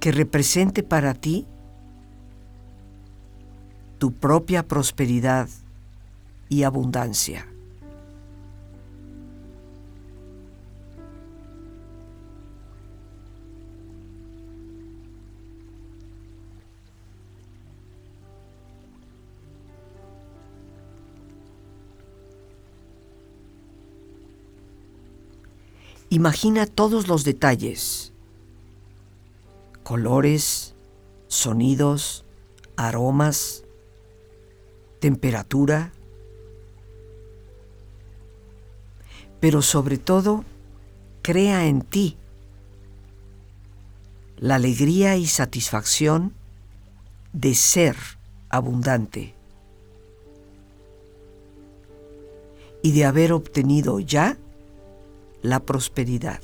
que 0.00 0.12
represente 0.12 0.82
para 0.82 1.12
ti 1.12 1.46
tu 3.98 4.12
propia 4.12 4.66
prosperidad 4.66 5.48
y 6.48 6.62
abundancia. 6.62 7.46
Imagina 26.10 26.66
todos 26.66 27.06
los 27.06 27.22
detalles, 27.22 28.12
colores, 29.82 30.74
sonidos, 31.26 32.24
aromas, 32.76 33.64
temperatura, 35.00 35.92
pero 39.40 39.62
sobre 39.62 39.98
todo, 39.98 40.44
crea 41.22 41.66
en 41.66 41.82
ti 41.82 42.16
la 44.36 44.56
alegría 44.56 45.16
y 45.16 45.26
satisfacción 45.26 46.32
de 47.32 47.54
ser 47.54 47.96
abundante 48.48 49.34
y 52.82 52.92
de 52.92 53.04
haber 53.04 53.32
obtenido 53.32 54.00
ya 54.00 54.36
la 55.42 55.60
prosperidad. 55.60 56.40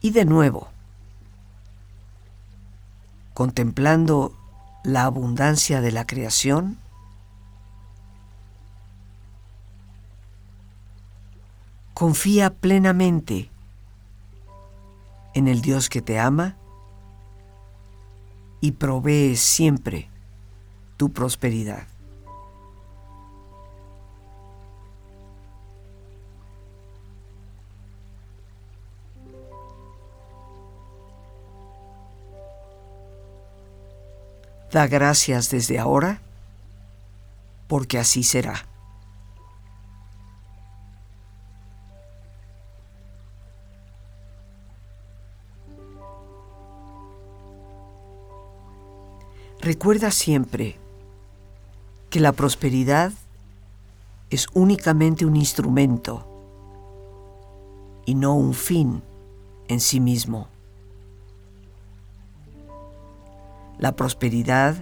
Y 0.00 0.10
de 0.10 0.24
nuevo, 0.24 0.71
contemplando 3.34 4.32
la 4.84 5.04
abundancia 5.04 5.80
de 5.80 5.92
la 5.92 6.06
creación, 6.06 6.78
confía 11.94 12.52
plenamente 12.52 13.50
en 15.34 15.48
el 15.48 15.62
Dios 15.62 15.88
que 15.88 16.02
te 16.02 16.18
ama 16.18 16.56
y 18.60 18.72
provee 18.72 19.36
siempre 19.36 20.08
tu 20.96 21.12
prosperidad. 21.12 21.91
Da 34.72 34.86
gracias 34.86 35.50
desde 35.50 35.78
ahora, 35.78 36.22
porque 37.68 37.98
así 37.98 38.22
será. 38.22 38.66
Recuerda 49.60 50.10
siempre 50.10 50.76
que 52.08 52.18
la 52.18 52.32
prosperidad 52.32 53.12
es 54.30 54.46
únicamente 54.54 55.26
un 55.26 55.36
instrumento 55.36 56.26
y 58.06 58.14
no 58.14 58.34
un 58.34 58.54
fin 58.54 59.02
en 59.68 59.80
sí 59.80 60.00
mismo. 60.00 60.51
La 63.82 63.96
prosperidad 63.96 64.76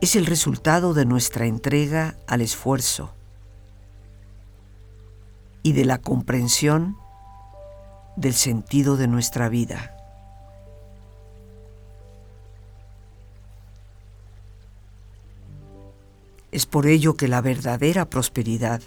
es 0.00 0.14
el 0.14 0.26
resultado 0.26 0.94
de 0.94 1.04
nuestra 1.04 1.46
entrega 1.46 2.14
al 2.28 2.40
esfuerzo 2.40 3.10
y 5.64 5.72
de 5.72 5.84
la 5.84 5.98
comprensión 5.98 6.96
del 8.14 8.34
sentido 8.34 8.96
de 8.96 9.08
nuestra 9.08 9.48
vida. 9.48 9.96
Es 16.52 16.64
por 16.64 16.86
ello 16.86 17.16
que 17.16 17.26
la 17.26 17.40
verdadera 17.40 18.08
prosperidad 18.08 18.82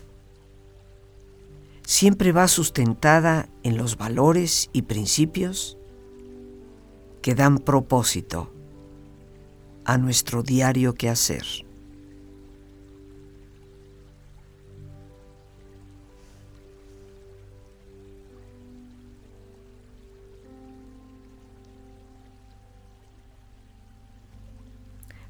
siempre 1.85 2.31
va 2.31 2.47
sustentada 2.47 3.49
en 3.63 3.75
los 3.75 3.97
valores 3.97 4.69
y 4.71 4.83
principios 4.83 5.77
que 7.21 7.35
dan 7.35 7.57
propósito 7.57 8.49
a 9.91 9.97
nuestro 9.97 10.41
diario 10.41 10.95
quehacer. 10.95 11.45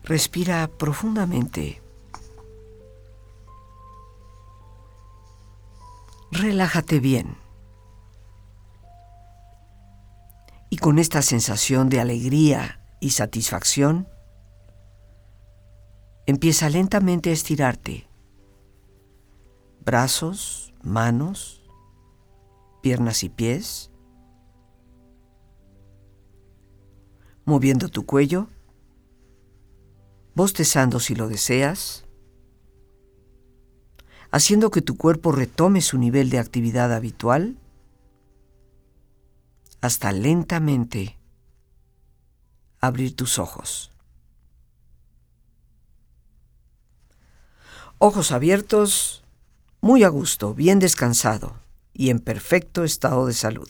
Respira 0.04 0.68
profundamente. 0.68 1.82
relájate 6.32 7.00
bien. 7.00 7.38
Y 10.70 10.78
con 10.78 11.00
esta 11.00 11.24
sensación 11.24 11.90
de 11.90 12.00
alegría 12.00 12.80
y 13.00 13.12
satisfacción, 13.12 14.11
empieza 16.32 16.70
lentamente 16.70 17.30
a 17.30 17.34
estirarte. 17.34 18.08
Brazos, 19.84 20.74
manos, 20.82 21.70
piernas 22.82 23.24
y 23.24 23.30
pies, 23.30 23.92
moviendo 27.44 27.90
tu 27.90 28.06
cuello, 28.06 28.48
bostezando 30.34 31.02
si 31.02 31.16
lo 31.16 31.28
deseas, 31.28 32.06
haciendo 34.32 34.72
que 34.72 34.82
tu 34.82 34.96
cuerpo 34.96 35.34
retome 35.34 35.82
su 35.82 35.98
nivel 35.98 36.30
de 36.30 36.40
actividad 36.40 36.94
habitual 36.94 37.58
hasta 39.82 40.14
lentamente 40.14 41.20
abrir 42.80 43.18
tus 43.18 43.38
ojos. 43.38 43.91
Ojos 48.04 48.32
abiertos, 48.32 49.24
muy 49.80 50.04
a 50.04 50.10
gusto, 50.10 50.56
bien 50.56 50.80
descansado 50.80 51.58
y 51.94 52.10
en 52.10 52.18
perfecto 52.18 52.84
estado 52.84 53.28
de 53.28 53.34
salud, 53.34 53.70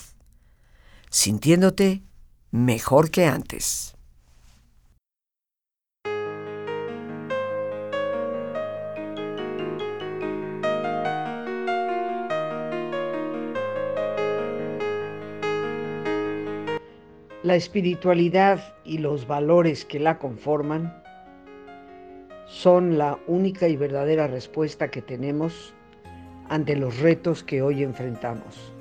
sintiéndote 1.10 2.04
mejor 2.50 3.12
que 3.12 3.26
antes. 3.26 3.98
La 17.44 17.56
espiritualidad 17.56 18.76
y 18.86 19.00
los 19.00 19.28
valores 19.28 19.84
que 19.84 20.00
la 20.00 20.18
conforman 20.18 21.02
son 22.62 23.00
la 23.00 23.18
única 23.26 23.68
y 23.68 23.76
verdadera 23.76 24.28
respuesta 24.28 24.92
que 24.92 25.02
tenemos 25.02 25.74
ante 26.48 26.76
los 26.76 27.00
retos 27.00 27.44
que 27.44 27.64
hoy 27.64 27.82
enfrentamos. 27.82 28.72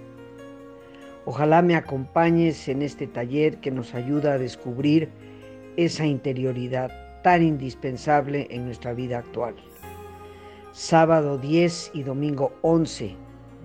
Ojalá 1.25 1.63
me 1.63 1.77
acompañes 1.77 2.69
en 2.69 2.83
este 2.83 3.07
taller 3.07 3.57
que 3.57 3.71
nos 3.71 3.95
ayuda 3.95 4.35
a 4.35 4.39
descubrir 4.39 5.09
esa 5.79 6.05
interioridad 6.05 6.91
tan 7.23 7.43
indispensable 7.43 8.49
en 8.51 8.67
nuestra 8.67 8.93
vida 8.93 9.21
actual. 9.21 9.55
Sábado 10.73 11.39
10 11.39 11.93
y 11.95 12.03
domingo 12.03 12.53
11 12.61 13.17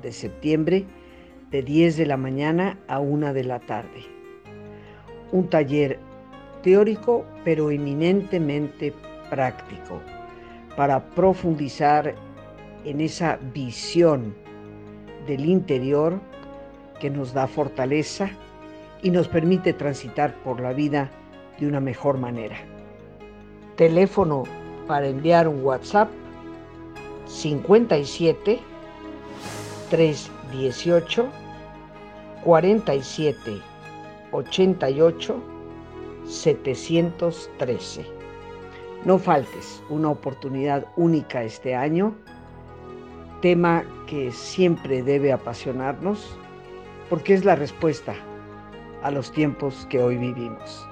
de 0.02 0.12
septiembre, 0.14 0.86
de 1.52 1.62
10 1.62 1.98
de 1.98 2.06
la 2.06 2.16
mañana 2.16 2.80
a 2.88 3.00
1 3.00 3.34
de 3.34 3.44
la 3.44 3.60
tarde 3.60 4.16
un 5.32 5.50
taller 5.50 6.00
teórico 6.64 7.26
pero 7.44 7.72
eminentemente 7.72 8.94
práctico 9.30 10.02
para 10.76 11.04
profundizar 11.04 12.16
en 12.84 13.02
esa 13.02 13.38
visión 13.54 14.36
del 15.28 15.46
interior 15.46 16.20
que 17.00 17.10
nos 17.10 17.34
da 17.34 17.48
fortaleza 17.48 18.30
y 19.02 19.10
nos 19.10 19.28
permite 19.28 19.74
transitar 19.74 20.34
por 20.44 20.60
la 20.60 20.74
vida 20.74 21.10
de 21.60 21.68
una 21.68 21.80
mejor 21.80 22.18
manera. 22.18 22.58
Teléfono 23.76 24.44
para 24.88 25.08
enviar 25.08 25.48
un 25.48 25.64
WhatsApp 25.64 26.10
57 27.28 28.60
318 29.90 31.26
47 32.44 33.62
88 34.32 35.44
713. 36.26 38.15
No 39.06 39.20
faltes 39.20 39.84
una 39.90 40.10
oportunidad 40.10 40.88
única 40.98 41.44
este 41.44 41.76
año, 41.76 42.16
tema 43.40 43.84
que 44.08 44.32
siempre 44.32 45.04
debe 45.04 45.32
apasionarnos 45.32 46.36
porque 47.08 47.36
es 47.36 47.46
la 47.46 47.56
respuesta 47.56 48.16
a 49.04 49.12
los 49.12 49.32
tiempos 49.32 49.86
que 49.92 50.02
hoy 50.02 50.18
vivimos. 50.18 50.88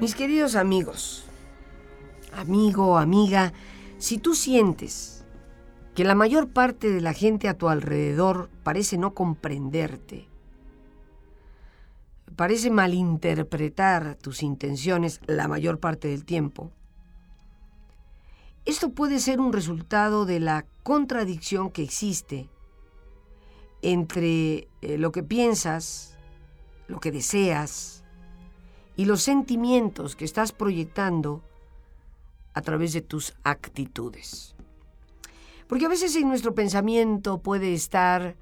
Mis 0.00 0.14
queridos 0.14 0.54
amigos, 0.54 1.27
amigo, 2.38 2.98
amiga, 2.98 3.52
si 3.98 4.18
tú 4.18 4.34
sientes 4.34 5.24
que 5.94 6.04
la 6.04 6.14
mayor 6.14 6.48
parte 6.48 6.90
de 6.90 7.00
la 7.00 7.12
gente 7.12 7.48
a 7.48 7.58
tu 7.58 7.68
alrededor 7.68 8.48
parece 8.62 8.96
no 8.98 9.14
comprenderte, 9.14 10.28
parece 12.36 12.70
malinterpretar 12.70 14.14
tus 14.14 14.42
intenciones 14.42 15.20
la 15.26 15.48
mayor 15.48 15.80
parte 15.80 16.08
del 16.08 16.24
tiempo, 16.24 16.70
esto 18.64 18.90
puede 18.90 19.18
ser 19.18 19.40
un 19.40 19.52
resultado 19.52 20.24
de 20.24 20.40
la 20.40 20.66
contradicción 20.82 21.70
que 21.70 21.82
existe 21.82 22.48
entre 23.82 24.68
eh, 24.82 24.98
lo 24.98 25.10
que 25.10 25.22
piensas, 25.22 26.16
lo 26.86 27.00
que 27.00 27.10
deseas, 27.10 28.04
y 28.94 29.04
los 29.04 29.22
sentimientos 29.22 30.16
que 30.16 30.24
estás 30.24 30.52
proyectando 30.52 31.42
a 32.58 32.62
través 32.62 32.92
de 32.92 33.00
tus 33.00 33.34
actitudes. 33.44 34.54
Porque 35.66 35.86
a 35.86 35.88
veces 35.88 36.14
en 36.16 36.28
nuestro 36.28 36.54
pensamiento 36.54 37.38
puede 37.38 37.72
estar 37.72 38.36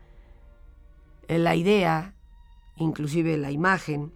eh, 1.29 1.39
la 1.39 1.55
idea, 1.55 2.15
inclusive 2.77 3.37
la 3.37 3.51
imagen, 3.51 4.13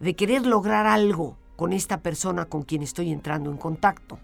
de 0.00 0.16
querer 0.16 0.46
lograr 0.46 0.86
algo 0.86 1.38
con 1.56 1.72
esta 1.72 2.02
persona 2.02 2.46
con 2.46 2.62
quien 2.62 2.82
estoy 2.82 3.12
entrando 3.12 3.50
en 3.50 3.56
contacto. 3.56 4.18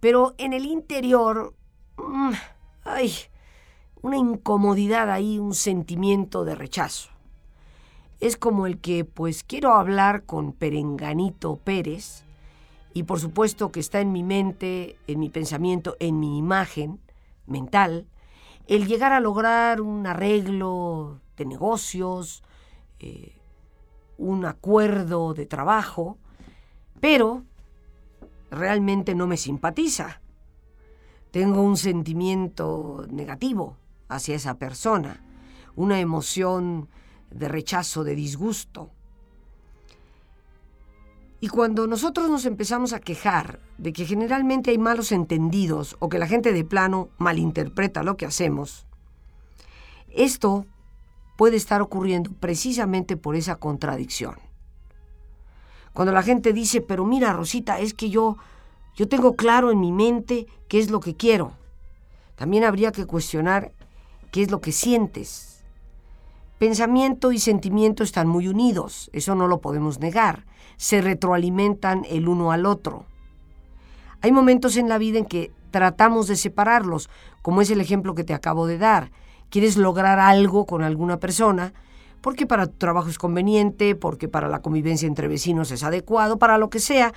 Pero 0.00 0.34
en 0.38 0.52
el 0.52 0.64
interior 0.64 1.54
mm, 1.96 2.32
hay 2.84 3.12
una 4.02 4.16
incomodidad 4.16 5.10
ahí, 5.10 5.38
un 5.38 5.54
sentimiento 5.54 6.44
de 6.44 6.54
rechazo 6.54 7.10
es 8.20 8.36
como 8.36 8.66
el 8.66 8.78
que 8.78 9.04
pues 9.04 9.42
quiero 9.42 9.74
hablar 9.74 10.24
con 10.24 10.52
Perenganito 10.52 11.56
Pérez 11.56 12.24
y 12.92 13.04
por 13.04 13.20
supuesto 13.20 13.70
que 13.70 13.80
está 13.80 14.00
en 14.00 14.12
mi 14.12 14.22
mente, 14.22 14.96
en 15.06 15.20
mi 15.20 15.30
pensamiento, 15.30 15.96
en 16.00 16.18
mi 16.18 16.38
imagen 16.38 17.00
mental, 17.46 18.06
el 18.66 18.86
llegar 18.86 19.12
a 19.12 19.20
lograr 19.20 19.80
un 19.80 20.06
arreglo 20.06 21.20
de 21.36 21.44
negocios, 21.44 22.42
eh, 22.98 23.36
un 24.18 24.44
acuerdo 24.44 25.34
de 25.34 25.46
trabajo, 25.46 26.18
pero 27.00 27.44
realmente 28.50 29.14
no 29.14 29.26
me 29.26 29.36
simpatiza. 29.36 30.20
Tengo 31.30 31.62
un 31.62 31.76
sentimiento 31.76 33.06
negativo 33.10 33.76
hacia 34.08 34.34
esa 34.34 34.58
persona, 34.58 35.24
una 35.76 36.00
emoción 36.00 36.88
de 37.30 37.48
rechazo, 37.48 38.04
de 38.04 38.14
disgusto. 38.16 38.90
Y 41.40 41.48
cuando 41.48 41.86
nosotros 41.86 42.28
nos 42.28 42.44
empezamos 42.44 42.92
a 42.92 43.00
quejar 43.00 43.60
de 43.78 43.92
que 43.94 44.04
generalmente 44.04 44.70
hay 44.70 44.78
malos 44.78 45.10
entendidos 45.10 45.96
o 45.98 46.10
que 46.10 46.18
la 46.18 46.26
gente 46.26 46.52
de 46.52 46.64
plano 46.64 47.08
malinterpreta 47.16 48.02
lo 48.02 48.18
que 48.18 48.26
hacemos, 48.26 48.86
esto 50.10 50.66
puede 51.38 51.56
estar 51.56 51.80
ocurriendo 51.80 52.30
precisamente 52.32 53.16
por 53.16 53.36
esa 53.36 53.56
contradicción. 53.56 54.34
Cuando 55.94 56.12
la 56.12 56.22
gente 56.22 56.52
dice, 56.52 56.82
pero 56.82 57.06
mira 57.06 57.32
Rosita, 57.32 57.80
es 57.80 57.94
que 57.94 58.10
yo, 58.10 58.36
yo 58.94 59.08
tengo 59.08 59.34
claro 59.34 59.70
en 59.70 59.80
mi 59.80 59.92
mente 59.92 60.46
qué 60.68 60.78
es 60.78 60.90
lo 60.90 61.00
que 61.00 61.16
quiero. 61.16 61.52
También 62.36 62.64
habría 62.64 62.92
que 62.92 63.06
cuestionar 63.06 63.72
qué 64.30 64.42
es 64.42 64.50
lo 64.50 64.60
que 64.60 64.72
sientes, 64.72 65.50
Pensamiento 66.60 67.32
y 67.32 67.38
sentimiento 67.38 68.02
están 68.04 68.28
muy 68.28 68.46
unidos, 68.46 69.08
eso 69.14 69.34
no 69.34 69.48
lo 69.48 69.62
podemos 69.62 69.98
negar, 69.98 70.44
se 70.80 71.02
retroalimentan 71.02 72.06
el 72.08 72.26
uno 72.26 72.52
al 72.52 72.64
otro. 72.64 73.04
Hay 74.22 74.32
momentos 74.32 74.78
en 74.78 74.88
la 74.88 74.96
vida 74.96 75.18
en 75.18 75.26
que 75.26 75.52
tratamos 75.70 76.26
de 76.26 76.36
separarlos, 76.36 77.10
como 77.42 77.60
es 77.60 77.70
el 77.70 77.82
ejemplo 77.82 78.14
que 78.14 78.24
te 78.24 78.32
acabo 78.32 78.66
de 78.66 78.78
dar. 78.78 79.10
Quieres 79.50 79.76
lograr 79.76 80.18
algo 80.18 80.64
con 80.64 80.82
alguna 80.82 81.18
persona, 81.18 81.74
porque 82.22 82.46
para 82.46 82.66
tu 82.66 82.78
trabajo 82.78 83.10
es 83.10 83.18
conveniente, 83.18 83.94
porque 83.94 84.26
para 84.26 84.48
la 84.48 84.62
convivencia 84.62 85.06
entre 85.06 85.28
vecinos 85.28 85.70
es 85.70 85.84
adecuado, 85.84 86.38
para 86.38 86.56
lo 86.56 86.70
que 86.70 86.80
sea, 86.80 87.12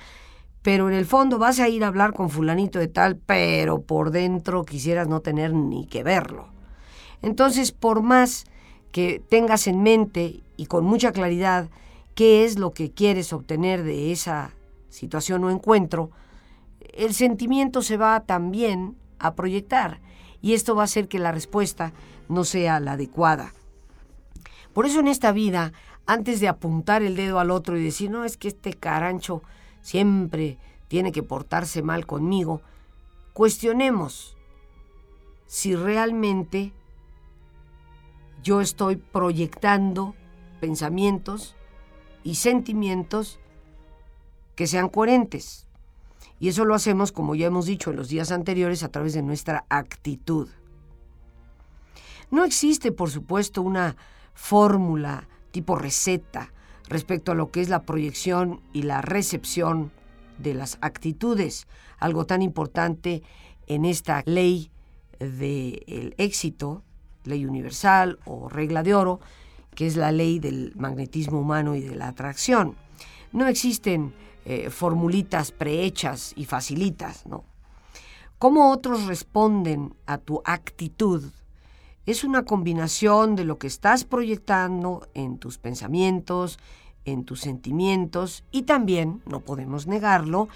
pero 0.60 0.90
en 0.90 0.94
el 0.94 1.06
fondo 1.06 1.38
vas 1.38 1.58
a 1.58 1.66
ir 1.66 1.84
a 1.84 1.86
hablar 1.86 2.12
con 2.12 2.28
fulanito 2.28 2.78
de 2.78 2.88
tal, 2.88 3.16
pero 3.16 3.80
por 3.80 4.10
dentro 4.10 4.66
quisieras 4.66 5.08
no 5.08 5.20
tener 5.20 5.54
ni 5.54 5.86
que 5.86 6.02
verlo. 6.02 6.48
Entonces, 7.22 7.72
por 7.72 8.02
más 8.02 8.44
que 8.92 9.22
tengas 9.26 9.66
en 9.68 9.82
mente 9.82 10.42
y 10.58 10.66
con 10.66 10.84
mucha 10.84 11.12
claridad 11.12 11.70
qué 12.14 12.44
es 12.44 12.58
lo 12.58 12.72
que 12.72 12.92
quieres 12.92 13.32
obtener 13.32 13.82
de 13.82 14.12
esa 14.12 14.52
situación 14.88 15.44
o 15.44 15.50
encuentro, 15.50 16.10
el 16.92 17.14
sentimiento 17.14 17.82
se 17.82 17.96
va 17.96 18.20
también 18.20 18.96
a 19.18 19.34
proyectar 19.34 20.00
y 20.40 20.54
esto 20.54 20.74
va 20.74 20.82
a 20.82 20.84
hacer 20.84 21.08
que 21.08 21.18
la 21.18 21.32
respuesta 21.32 21.92
no 22.28 22.44
sea 22.44 22.80
la 22.80 22.92
adecuada. 22.92 23.52
Por 24.72 24.86
eso 24.86 25.00
en 25.00 25.08
esta 25.08 25.32
vida, 25.32 25.72
antes 26.06 26.40
de 26.40 26.48
apuntar 26.48 27.02
el 27.02 27.16
dedo 27.16 27.38
al 27.38 27.50
otro 27.50 27.76
y 27.76 27.84
decir, 27.84 28.10
no, 28.10 28.24
es 28.24 28.36
que 28.36 28.48
este 28.48 28.74
carancho 28.74 29.42
siempre 29.80 30.58
tiene 30.88 31.12
que 31.12 31.22
portarse 31.22 31.82
mal 31.82 32.06
conmigo, 32.06 32.60
cuestionemos 33.32 34.36
si 35.46 35.74
realmente 35.74 36.72
yo 38.42 38.60
estoy 38.60 38.96
proyectando 38.96 40.14
pensamientos 40.60 41.56
y 42.24 42.34
sentimientos 42.34 43.38
que 44.56 44.66
sean 44.66 44.88
coherentes. 44.88 45.66
Y 46.40 46.48
eso 46.48 46.64
lo 46.64 46.74
hacemos, 46.74 47.12
como 47.12 47.34
ya 47.34 47.46
hemos 47.46 47.66
dicho 47.66 47.90
en 47.90 47.96
los 47.96 48.08
días 48.08 48.32
anteriores, 48.32 48.82
a 48.82 48.88
través 48.88 49.14
de 49.14 49.22
nuestra 49.22 49.64
actitud. 49.68 50.48
No 52.30 52.44
existe, 52.44 52.90
por 52.90 53.10
supuesto, 53.10 53.62
una 53.62 53.96
fórmula 54.34 55.28
tipo 55.52 55.76
receta 55.76 56.52
respecto 56.88 57.32
a 57.32 57.34
lo 57.34 57.50
que 57.50 57.60
es 57.60 57.68
la 57.68 57.82
proyección 57.82 58.60
y 58.72 58.82
la 58.82 59.00
recepción 59.00 59.92
de 60.38 60.54
las 60.54 60.78
actitudes, 60.80 61.66
algo 61.98 62.26
tan 62.26 62.42
importante 62.42 63.22
en 63.66 63.84
esta 63.84 64.22
ley 64.26 64.70
del 65.20 66.14
éxito, 66.18 66.82
ley 67.24 67.46
universal 67.46 68.18
o 68.24 68.48
regla 68.48 68.82
de 68.82 68.94
oro, 68.94 69.20
que 69.74 69.86
es 69.86 69.96
la 69.96 70.12
ley 70.12 70.38
del 70.38 70.72
magnetismo 70.76 71.40
humano 71.40 71.74
y 71.74 71.80
de 71.80 71.94
la 71.94 72.08
atracción. 72.08 72.74
No 73.32 73.46
existen 73.46 74.14
eh, 74.44 74.70
formulitas 74.70 75.52
prehechas 75.52 76.32
y 76.36 76.44
facilitas, 76.44 77.26
¿no? 77.26 77.44
Cómo 78.38 78.70
otros 78.70 79.06
responden 79.06 79.94
a 80.06 80.18
tu 80.18 80.42
actitud 80.44 81.24
es 82.06 82.24
una 82.24 82.44
combinación 82.44 83.36
de 83.36 83.44
lo 83.44 83.58
que 83.58 83.66
estás 83.66 84.04
proyectando 84.04 85.08
en 85.14 85.38
tus 85.38 85.56
pensamientos, 85.56 86.58
en 87.06 87.24
tus 87.24 87.40
sentimientos 87.40 88.44
y 88.50 88.62
también, 88.62 89.22
no 89.26 89.40
podemos 89.40 89.86
negarlo, 89.86 90.48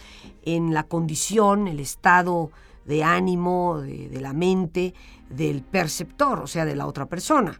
en 0.42 0.74
la 0.74 0.82
condición, 0.82 1.66
el 1.66 1.80
estado 1.80 2.50
de 2.84 3.04
ánimo, 3.04 3.80
de, 3.80 4.08
de 4.08 4.20
la 4.20 4.34
mente 4.34 4.92
del 5.30 5.62
perceptor, 5.62 6.40
o 6.40 6.46
sea, 6.46 6.66
de 6.66 6.76
la 6.76 6.86
otra 6.86 7.06
persona. 7.06 7.58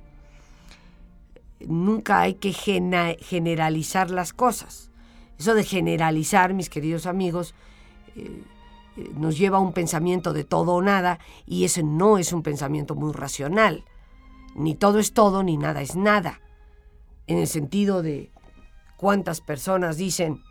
Nunca 1.60 2.20
hay 2.20 2.34
que 2.34 2.52
generalizar 2.52 4.10
las 4.10 4.32
cosas. 4.32 4.90
Eso 5.38 5.54
de 5.54 5.64
generalizar, 5.64 6.54
mis 6.54 6.70
queridos 6.70 7.06
amigos, 7.06 7.54
eh, 8.16 8.42
eh, 8.96 9.10
nos 9.16 9.38
lleva 9.38 9.58
a 9.58 9.60
un 9.60 9.72
pensamiento 9.72 10.32
de 10.32 10.44
todo 10.44 10.74
o 10.74 10.82
nada 10.82 11.20
y 11.46 11.64
ese 11.64 11.82
no 11.82 12.18
es 12.18 12.32
un 12.32 12.42
pensamiento 12.42 12.94
muy 12.94 13.12
racional. 13.12 13.84
Ni 14.56 14.74
todo 14.74 14.98
es 14.98 15.12
todo, 15.12 15.42
ni 15.42 15.56
nada 15.56 15.80
es 15.80 15.94
nada. 15.94 16.40
En 17.28 17.38
el 17.38 17.46
sentido 17.46 18.02
de 18.02 18.30
cuántas 18.96 19.40
personas 19.40 19.96
dicen, 19.96 20.42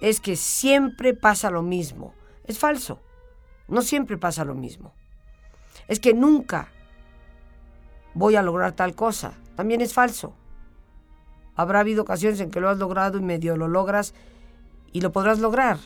es 0.00 0.20
que 0.20 0.36
siempre 0.36 1.14
pasa 1.14 1.50
lo 1.50 1.62
mismo. 1.62 2.12
Es 2.44 2.58
falso. 2.58 3.00
No 3.68 3.80
siempre 3.80 4.18
pasa 4.18 4.44
lo 4.44 4.54
mismo. 4.54 4.92
Es 5.88 6.00
que 6.00 6.12
nunca 6.12 6.68
voy 8.12 8.36
a 8.36 8.42
lograr 8.42 8.72
tal 8.72 8.94
cosa. 8.94 9.32
También 9.56 9.80
es 9.80 9.94
falso. 9.94 10.34
Habrá 11.56 11.80
habido 11.80 12.02
ocasiones 12.02 12.40
en 12.40 12.50
que 12.50 12.60
lo 12.60 12.68
has 12.68 12.78
logrado 12.78 13.18
y 13.18 13.22
medio 13.22 13.56
lo 13.56 13.68
logras 13.68 14.14
y 14.92 15.00
lo 15.00 15.12
podrás 15.12 15.38
lograr. 15.38 15.78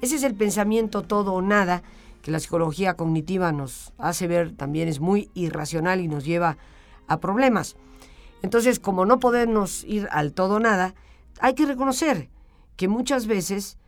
Ese 0.00 0.16
es 0.16 0.22
el 0.22 0.34
pensamiento 0.34 1.02
todo 1.02 1.32
o 1.32 1.42
nada 1.42 1.82
que 2.22 2.30
la 2.30 2.40
psicología 2.40 2.94
cognitiva 2.94 3.52
nos 3.52 3.92
hace 3.98 4.26
ver 4.26 4.52
también 4.56 4.88
es 4.88 5.00
muy 5.00 5.30
irracional 5.34 6.00
y 6.00 6.08
nos 6.08 6.24
lleva 6.24 6.56
a 7.06 7.20
problemas. 7.20 7.76
Entonces, 8.42 8.80
como 8.80 9.06
no 9.06 9.20
podemos 9.20 9.84
ir 9.84 10.08
al 10.10 10.32
todo 10.32 10.56
o 10.56 10.60
nada, 10.60 10.94
hay 11.40 11.54
que 11.54 11.66
reconocer 11.66 12.30
que 12.76 12.88
muchas 12.88 13.26
veces 13.26 13.78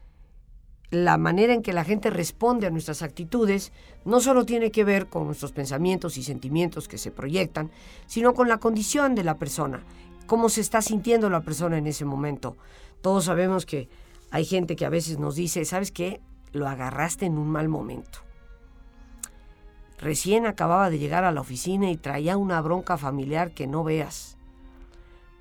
la 0.90 1.18
manera 1.18 1.52
en 1.52 1.62
que 1.62 1.72
la 1.72 1.84
gente 1.84 2.10
responde 2.10 2.66
a 2.66 2.70
nuestras 2.70 3.02
actitudes 3.02 3.72
no 4.04 4.20
solo 4.20 4.46
tiene 4.46 4.70
que 4.70 4.84
ver 4.84 5.06
con 5.06 5.26
nuestros 5.26 5.52
pensamientos 5.52 6.16
y 6.16 6.22
sentimientos 6.22 6.88
que 6.88 6.98
se 6.98 7.10
proyectan, 7.10 7.70
sino 8.06 8.34
con 8.34 8.48
la 8.48 8.58
condición 8.58 9.14
de 9.14 9.24
la 9.24 9.36
persona, 9.36 9.82
cómo 10.26 10.48
se 10.48 10.60
está 10.60 10.82
sintiendo 10.82 11.30
la 11.30 11.40
persona 11.40 11.78
en 11.78 11.86
ese 11.86 12.04
momento. 12.04 12.56
Todos 13.00 13.24
sabemos 13.24 13.66
que 13.66 13.88
hay 14.30 14.44
gente 14.44 14.76
que 14.76 14.84
a 14.84 14.90
veces 14.90 15.18
nos 15.18 15.36
dice, 15.36 15.64
¿sabes 15.64 15.92
qué? 15.92 16.20
Lo 16.52 16.68
agarraste 16.68 17.26
en 17.26 17.38
un 17.38 17.48
mal 17.48 17.68
momento. 17.68 18.20
Recién 19.98 20.46
acababa 20.46 20.90
de 20.90 20.98
llegar 20.98 21.24
a 21.24 21.32
la 21.32 21.40
oficina 21.40 21.90
y 21.90 21.96
traía 21.96 22.36
una 22.36 22.60
bronca 22.60 22.98
familiar 22.98 23.52
que 23.52 23.66
no 23.66 23.82
veas. 23.82 24.36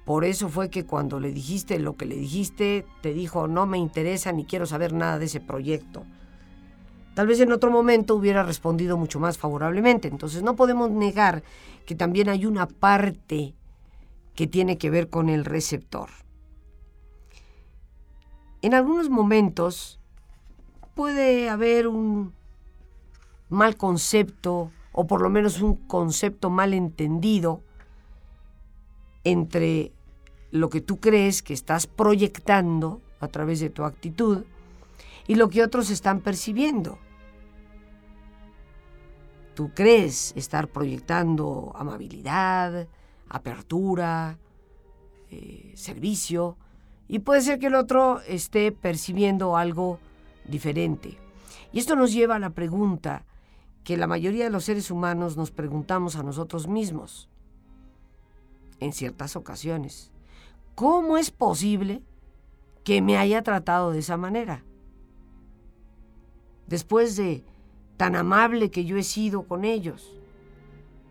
Por 0.06 0.24
eso 0.24 0.50
fue 0.50 0.70
que 0.70 0.86
cuando 0.86 1.20
le 1.20 1.32
dijiste 1.32 1.80
lo 1.80 1.98
que 1.98 2.06
le 2.06 2.16
dijiste, 2.16 2.86
te 3.02 3.14
dijo, 3.14 3.48
no 3.48 3.66
me 3.66 3.80
interesa 3.80 4.32
ni 4.32 4.46
quiero 4.46 4.66
saber 4.66 4.94
nada 4.94 5.18
de 5.18 5.26
ese 5.26 5.42
proyecto. 5.42 6.06
Tal 7.16 7.28
vez 7.28 7.40
en 7.40 7.52
otro 7.52 7.72
momento 7.72 8.16
hubiera 8.16 8.44
respondido 8.44 8.98
mucho 8.98 9.20
más 9.20 9.38
favorablemente. 9.38 10.08
Entonces 10.08 10.44
no 10.44 10.56
podemos 10.56 10.92
negar 10.92 11.44
que 11.86 11.96
también 11.96 12.30
hay 12.30 12.46
una 12.46 12.68
parte 12.68 13.56
que 14.36 14.48
tiene 14.48 14.78
que 14.78 14.90
ver 14.90 15.10
con 15.10 15.30
el 15.30 15.46
receptor. 15.46 16.10
En 18.62 18.74
algunos 18.74 19.10
momentos 19.10 20.00
puede 20.96 21.50
haber 21.50 21.88
un 21.88 22.34
mal 23.50 23.78
concepto 23.78 24.72
o 24.92 25.08
por 25.08 25.22
lo 25.22 25.30
menos 25.30 25.62
un 25.62 25.76
concepto 25.76 26.50
mal 26.50 26.74
entendido 26.74 27.62
entre 29.24 29.92
lo 30.52 30.70
que 30.70 30.82
tú 30.82 31.00
crees 31.00 31.42
que 31.42 31.54
estás 31.54 31.86
proyectando 31.86 33.02
a 33.20 33.28
través 33.28 33.60
de 33.60 33.70
tu 33.70 33.84
actitud 33.84 34.46
y 35.28 35.36
lo 35.36 35.50
que 35.50 35.64
otros 35.64 35.90
están 35.90 36.22
percibiendo. 36.22 36.98
Tú 39.54 39.72
crees 39.74 40.34
estar 40.36 40.68
proyectando 40.68 41.72
amabilidad, 41.76 42.88
apertura, 43.30 44.38
eh, 45.30 45.74
servicio, 45.76 46.58
y 47.08 47.20
puede 47.20 47.42
ser 47.42 47.60
que 47.60 47.68
el 47.68 47.76
otro 47.76 48.22
esté 48.22 48.72
percibiendo 48.72 49.58
algo 49.58 50.00
diferente. 50.48 51.18
Y 51.72 51.80
esto 51.80 51.96
nos 51.96 52.14
lleva 52.14 52.36
a 52.36 52.40
la 52.40 52.52
pregunta 52.52 53.26
que 53.84 53.98
la 53.98 54.08
mayoría 54.08 54.46
de 54.46 54.50
los 54.50 54.66
seres 54.66 54.90
humanos 54.90 55.38
nos 55.38 55.52
preguntamos 55.52 56.16
a 56.16 56.24
nosotros 56.24 56.68
mismos 56.68 57.30
en 58.80 58.94
ciertas 58.94 59.36
ocasiones. 59.36 60.12
¿Cómo 60.74 61.18
es 61.18 61.32
posible 61.32 62.02
que 62.84 63.02
me 63.02 63.18
haya 63.18 63.44
tratado 63.44 63.92
de 63.92 64.00
esa 64.00 64.18
manera? 64.18 64.64
Después 66.68 67.16
de 67.16 67.46
tan 67.98 68.16
amable 68.16 68.72
que 68.72 68.86
yo 68.86 68.98
he 68.98 69.04
sido 69.04 69.44
con 69.44 69.64
ellos, 69.66 70.12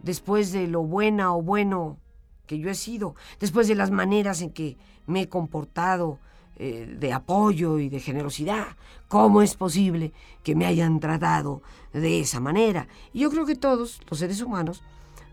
después 0.03 0.53
de 0.53 0.67
lo 0.67 0.83
buena 0.83 1.35
o 1.35 1.43
bueno 1.43 1.99
que 2.47 2.59
yo 2.59 2.71
he 2.71 2.75
sido, 2.75 3.15
después 3.41 3.69
de 3.69 3.75
las 3.75 3.91
maneras 3.91 4.41
en 4.43 4.51
que 4.51 4.77
me 5.07 5.23
he 5.23 5.29
comportado 5.29 6.19
eh, 6.57 6.97
de 7.01 7.13
apoyo 7.13 7.81
y 7.81 7.89
de 7.89 7.99
generosidad. 7.99 8.77
¿Cómo 9.09 9.43
es 9.43 9.57
posible 9.57 10.13
que 10.45 10.55
me 10.55 10.67
hayan 10.67 11.01
tratado 11.01 11.63
de 11.93 12.21
esa 12.21 12.39
manera? 12.39 12.87
Y 13.13 13.21
yo 13.21 13.31
creo 13.31 13.45
que 13.45 13.57
todos 13.57 14.01
los 14.09 14.19
seres 14.19 14.41
humanos 14.41 14.83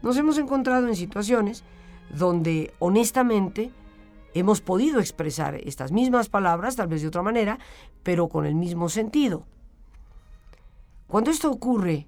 nos 0.01 0.17
hemos 0.17 0.39
encontrado 0.39 0.87
en 0.87 0.95
situaciones 0.95 1.63
donde 2.09 2.73
honestamente 2.79 3.71
hemos 4.33 4.61
podido 4.61 4.99
expresar 4.99 5.55
estas 5.55 5.91
mismas 5.91 6.27
palabras, 6.27 6.75
tal 6.75 6.87
vez 6.87 7.01
de 7.01 7.09
otra 7.09 7.21
manera, 7.21 7.59
pero 8.01 8.27
con 8.27 8.45
el 8.45 8.55
mismo 8.55 8.89
sentido. 8.89 9.45
Cuando 11.07 11.29
esto 11.29 11.51
ocurre, 11.51 12.07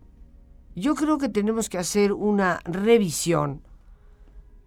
yo 0.75 0.95
creo 0.95 1.19
que 1.19 1.29
tenemos 1.29 1.69
que 1.69 1.77
hacer 1.77 2.13
una 2.13 2.61
revisión 2.63 3.61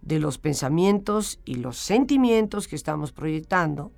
de 0.07 0.21
los 0.21 0.39
pensamientos 0.39 1.41
y 1.45 1.57
los 1.57 1.77
sentimientos 1.77 2.69
que 2.69 2.77
estamos 2.77 3.11
proyectando, 3.13 3.91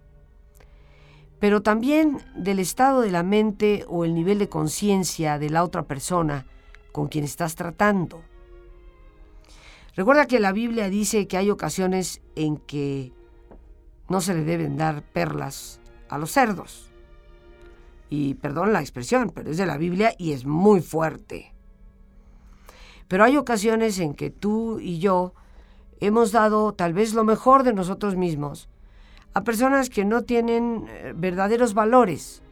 pero 1.39 1.63
también 1.63 2.19
del 2.35 2.59
estado 2.59 3.03
de 3.03 3.13
la 3.13 3.23
mente 3.23 3.85
o 3.89 4.05
el 4.05 4.15
nivel 4.15 4.39
de 4.39 4.49
conciencia 4.49 5.39
de 5.39 5.51
la 5.51 5.63
otra 5.63 5.85
persona 5.85 6.47
con 6.93 7.09
quien 7.09 7.25
estás 7.25 7.55
tratando. 7.55 8.23
Recuerda 9.95 10.27
que 10.27 10.41
la 10.41 10.53
Biblia 10.53 10.89
dice 10.89 11.29
que 11.29 11.37
hay 11.37 11.51
ocasiones 11.51 12.23
en 12.35 12.57
que 12.57 13.13
no 14.09 14.23
se 14.23 14.35
le 14.35 14.45
deben 14.45 14.79
dar 14.79 15.03
perlas 15.03 15.81
a 16.09 16.17
los 16.17 16.31
cerdos. 16.31 16.91
Y 18.09 18.35
perdón 18.35 18.73
la 18.73 18.81
expresión, 18.81 19.31
pero 19.35 19.51
es 19.51 19.59
de 19.59 19.67
la 19.67 19.77
Biblia 19.77 20.15
y 20.17 20.33
es 20.33 20.47
muy 20.47 20.81
fuerte. 20.81 21.53
Pero 23.09 23.25
hay 23.25 23.37
ocasiones 23.37 23.99
en 23.99 24.15
que 24.15 24.31
tú 24.31 24.81
y 24.81 24.99
yo 24.99 25.35
hemos 26.01 26.33
dado 26.33 26.73
tal 26.73 26.93
vez 26.93 27.15
lo 27.15 27.25
mejor 27.25 27.63
de 27.63 27.73
nosotros 27.73 28.17
mismos 28.17 28.69
a 29.35 29.45
personas 29.45 29.91
que 29.91 30.05
no 30.05 30.23
tienen 30.23 30.87
eh, 30.89 31.13
verdaderos 31.15 31.75
valores, 31.75 32.43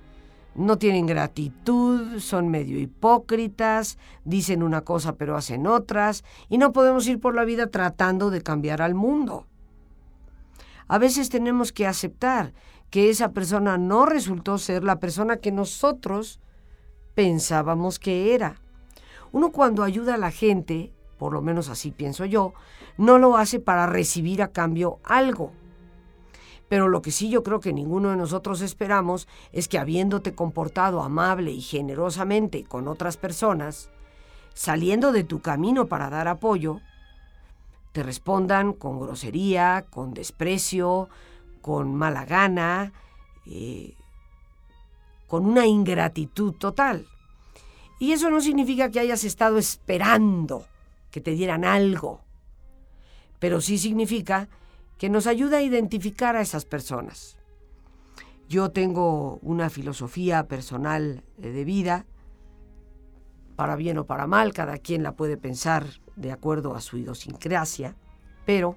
no 0.55 0.79
tienen 0.79 1.07
gratitud, 1.07 2.21
son 2.21 2.49
medio 2.49 2.79
hipócritas, 2.79 3.99
dicen 4.25 4.63
una 4.63 4.83
cosa 4.83 5.17
pero 5.17 5.37
hacen 5.37 5.67
otras, 5.67 6.25
y 6.49 6.59
no 6.59 6.73
podemos 6.73 7.07
ir 7.09 7.19
por 7.19 7.35
la 7.35 7.45
vida 7.45 7.67
tratando 7.69 8.31
de 8.31 8.43
cambiar 8.43 8.83
al 8.83 8.95
mundo. 8.95 9.47
A 10.89 10.99
veces 10.99 11.29
tenemos 11.29 11.73
que 11.73 11.87
aceptar 11.87 12.53
que 12.91 13.11
esa 13.11 13.33
persona 13.33 13.79
no 13.79 14.07
resultó 14.07 14.57
ser 14.59 14.85
la 14.85 15.01
persona 15.01 15.39
que 15.39 15.51
nosotros 15.51 16.41
pensábamos 17.15 17.99
que 17.99 18.35
era. 18.35 18.61
Uno 19.33 19.51
cuando 19.51 19.83
ayuda 19.83 20.15
a 20.15 20.19
la 20.19 20.31
gente, 20.31 20.93
por 21.19 21.33
lo 21.33 21.43
menos 21.43 21.69
así 21.69 21.91
pienso 21.91 22.25
yo, 22.25 22.53
no 22.97 23.19
lo 23.19 23.37
hace 23.37 23.61
para 23.61 23.87
recibir 23.87 24.43
a 24.43 24.49
cambio 24.49 24.99
algo. 25.05 25.53
Pero 26.69 26.89
lo 26.89 27.01
que 27.01 27.13
sí 27.13 27.31
yo 27.31 27.43
creo 27.43 27.61
que 27.61 27.73
ninguno 27.73 28.11
de 28.11 28.17
nosotros 28.17 28.61
esperamos 28.61 29.29
es 29.53 29.69
que 29.69 29.79
habiéndote 29.79 30.35
comportado 30.35 31.03
amable 31.03 31.53
y 31.53 31.61
generosamente 31.61 32.65
con 32.65 32.89
otras 32.89 33.17
personas, 33.17 33.91
saliendo 34.55 35.13
de 35.13 35.23
tu 35.23 35.41
camino 35.41 35.87
para 35.87 36.11
dar 36.11 36.27
apoyo, 36.29 36.81
te 37.93 38.03
respondan 38.03 38.73
con 38.73 38.99
grosería, 38.99 39.87
con 39.89 40.13
desprecio, 40.13 41.09
con 41.63 41.95
mala 41.95 42.25
gana, 42.25 42.93
eh, 43.47 43.95
con 45.29 45.47
una 45.47 45.67
ingratitud 45.67 46.53
total. 46.55 47.07
Y 47.99 48.13
eso 48.13 48.29
no 48.29 48.41
significa 48.41 48.91
que 48.91 49.01
hayas 49.01 49.25
estado 49.25 49.57
esperando 49.57 50.67
que 51.17 51.23
te 51.23 51.31
dieran 51.31 51.65
algo, 51.65 52.21
pero 53.39 53.63
sí 53.63 53.79
significa 53.79 54.51
que 54.99 55.09
nos 55.09 55.27
ayuda 55.27 55.57
a 55.57 55.63
identificar 55.63 56.37
a 56.37 56.43
esas 56.43 56.67
personas. 56.67 57.39
Yo 58.51 58.71
tengo 58.71 59.39
una 59.41 59.71
filosofía 59.71 60.47
personal 60.47 61.25
eh, 61.41 61.49
de 61.53 61.65
vida, 61.65 62.05
para 63.57 63.77
bien 63.77 63.97
o 63.97 64.05
para 64.05 64.27
mal, 64.27 64.53
cada 64.53 64.77
quien 64.77 65.03
la 65.03 65.13
puede 65.13 65.39
pensar 65.39 65.87
de 66.17 66.33
acuerdo 66.33 66.75
a 66.75 66.83
su 66.83 66.99
idiosincrasia, 66.99 67.97
pero 68.45 68.77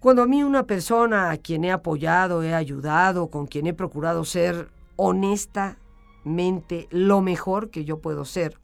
cuando 0.00 0.22
a 0.22 0.26
mí 0.26 0.42
una 0.42 0.64
persona 0.64 1.30
a 1.30 1.36
quien 1.36 1.62
he 1.62 1.70
apoyado, 1.70 2.42
he 2.42 2.52
ayudado, 2.52 3.28
con 3.30 3.46
quien 3.46 3.68
he 3.68 3.74
procurado 3.74 4.24
ser 4.24 4.70
honestamente 4.96 6.88
lo 6.90 7.20
mejor 7.20 7.70
que 7.70 7.84
yo 7.84 8.00
puedo 8.00 8.24
ser, 8.24 8.58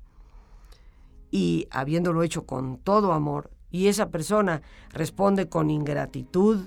y 1.31 1.68
habiéndolo 1.70 2.22
hecho 2.22 2.47
con 2.47 2.78
todo 2.78 3.12
amor, 3.12 3.51
y 3.70 3.87
esa 3.87 4.11
persona 4.11 4.62
responde 4.93 5.49
con 5.49 5.70
ingratitud, 5.70 6.66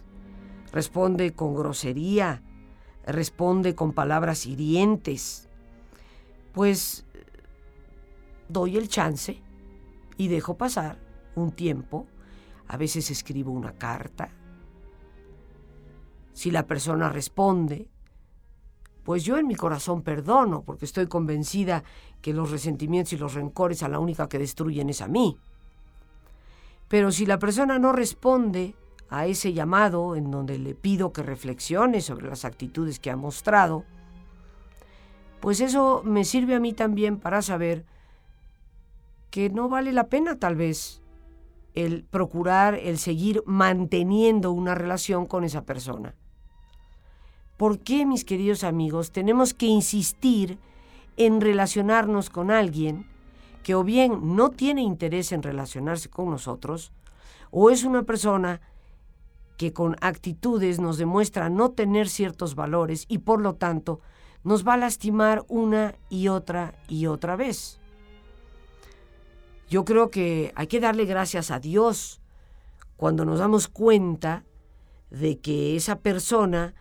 responde 0.71 1.33
con 1.33 1.53
grosería, 1.53 2.41
responde 3.05 3.75
con 3.75 3.91
palabras 3.93 4.45
hirientes, 4.45 5.49
pues 6.53 7.05
doy 8.47 8.77
el 8.77 8.87
chance 8.87 9.41
y 10.17 10.27
dejo 10.27 10.55
pasar 10.55 10.97
un 11.35 11.51
tiempo, 11.51 12.07
a 12.67 12.77
veces 12.77 13.11
escribo 13.11 13.51
una 13.51 13.73
carta. 13.73 14.29
Si 16.33 16.51
la 16.51 16.65
persona 16.65 17.09
responde, 17.09 17.89
pues 19.03 19.23
yo 19.23 19.37
en 19.37 19.47
mi 19.47 19.55
corazón 19.55 20.01
perdono, 20.01 20.61
porque 20.61 20.85
estoy 20.85 21.07
convencida 21.07 21.83
que 22.21 22.33
los 22.33 22.51
resentimientos 22.51 23.13
y 23.13 23.17
los 23.17 23.33
rencores 23.33 23.83
a 23.83 23.89
la 23.89 23.99
única 23.99 24.29
que 24.29 24.39
destruyen 24.39 24.89
es 24.89 25.01
a 25.01 25.07
mí. 25.07 25.37
Pero 26.87 27.11
si 27.11 27.25
la 27.25 27.39
persona 27.39 27.79
no 27.79 27.91
responde 27.91 28.75
a 29.09 29.25
ese 29.25 29.53
llamado 29.53 30.15
en 30.15 30.31
donde 30.31 30.57
le 30.57 30.73
pido 30.73 31.11
que 31.11 31.23
reflexione 31.23 32.01
sobre 32.01 32.27
las 32.27 32.45
actitudes 32.45 32.99
que 32.99 33.11
ha 33.11 33.15
mostrado, 33.15 33.83
pues 35.39 35.59
eso 35.59 36.01
me 36.05 36.23
sirve 36.23 36.55
a 36.55 36.59
mí 36.59 36.71
también 36.73 37.19
para 37.19 37.41
saber 37.41 37.85
que 39.29 39.49
no 39.49 39.67
vale 39.67 39.91
la 39.91 40.07
pena 40.07 40.39
tal 40.39 40.55
vez 40.55 41.01
el 41.73 42.03
procurar, 42.03 42.75
el 42.75 42.97
seguir 42.97 43.43
manteniendo 43.45 44.51
una 44.51 44.75
relación 44.75 45.25
con 45.25 45.43
esa 45.43 45.65
persona. 45.65 46.15
¿Por 47.57 47.79
qué, 47.79 48.05
mis 48.05 48.25
queridos 48.25 48.63
amigos, 48.63 49.11
tenemos 49.11 49.53
que 49.53 49.67
insistir 49.67 50.57
en 51.17 51.41
relacionarnos 51.41 52.29
con 52.29 52.51
alguien 52.51 53.05
que 53.63 53.75
o 53.75 53.83
bien 53.83 54.35
no 54.35 54.49
tiene 54.49 54.81
interés 54.81 55.31
en 55.31 55.41
relacionarse 55.41 56.09
con 56.09 56.29
nosotros, 56.29 56.91
o 57.49 57.69
es 57.69 57.83
una 57.83 58.03
persona 58.03 58.61
que 59.57 59.71
con 59.71 59.95
actitudes 60.01 60.79
nos 60.79 60.97
demuestra 60.97 61.49
no 61.49 61.71
tener 61.71 62.09
ciertos 62.09 62.55
valores 62.55 63.05
y 63.07 63.19
por 63.19 63.39
lo 63.39 63.55
tanto 63.55 64.01
nos 64.43 64.67
va 64.67 64.73
a 64.73 64.77
lastimar 64.77 65.45
una 65.47 65.95
y 66.09 66.27
otra 66.27 66.73
y 66.89 67.05
otra 67.05 67.35
vez. 67.35 67.79
Yo 69.69 69.85
creo 69.85 70.09
que 70.09 70.51
hay 70.55 70.67
que 70.67 70.79
darle 70.79 71.05
gracias 71.05 71.49
a 71.51 71.59
Dios 71.59 72.19
cuando 72.97 73.23
nos 73.25 73.39
damos 73.39 73.67
cuenta 73.67 74.43
de 75.09 75.39
que 75.39 75.75
esa 75.75 75.99
persona 75.99 76.73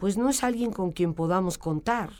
pues 0.00 0.18
no 0.18 0.28
es 0.28 0.42
alguien 0.42 0.72
con 0.72 0.90
quien 0.90 1.14
podamos 1.14 1.58
contar 1.58 2.10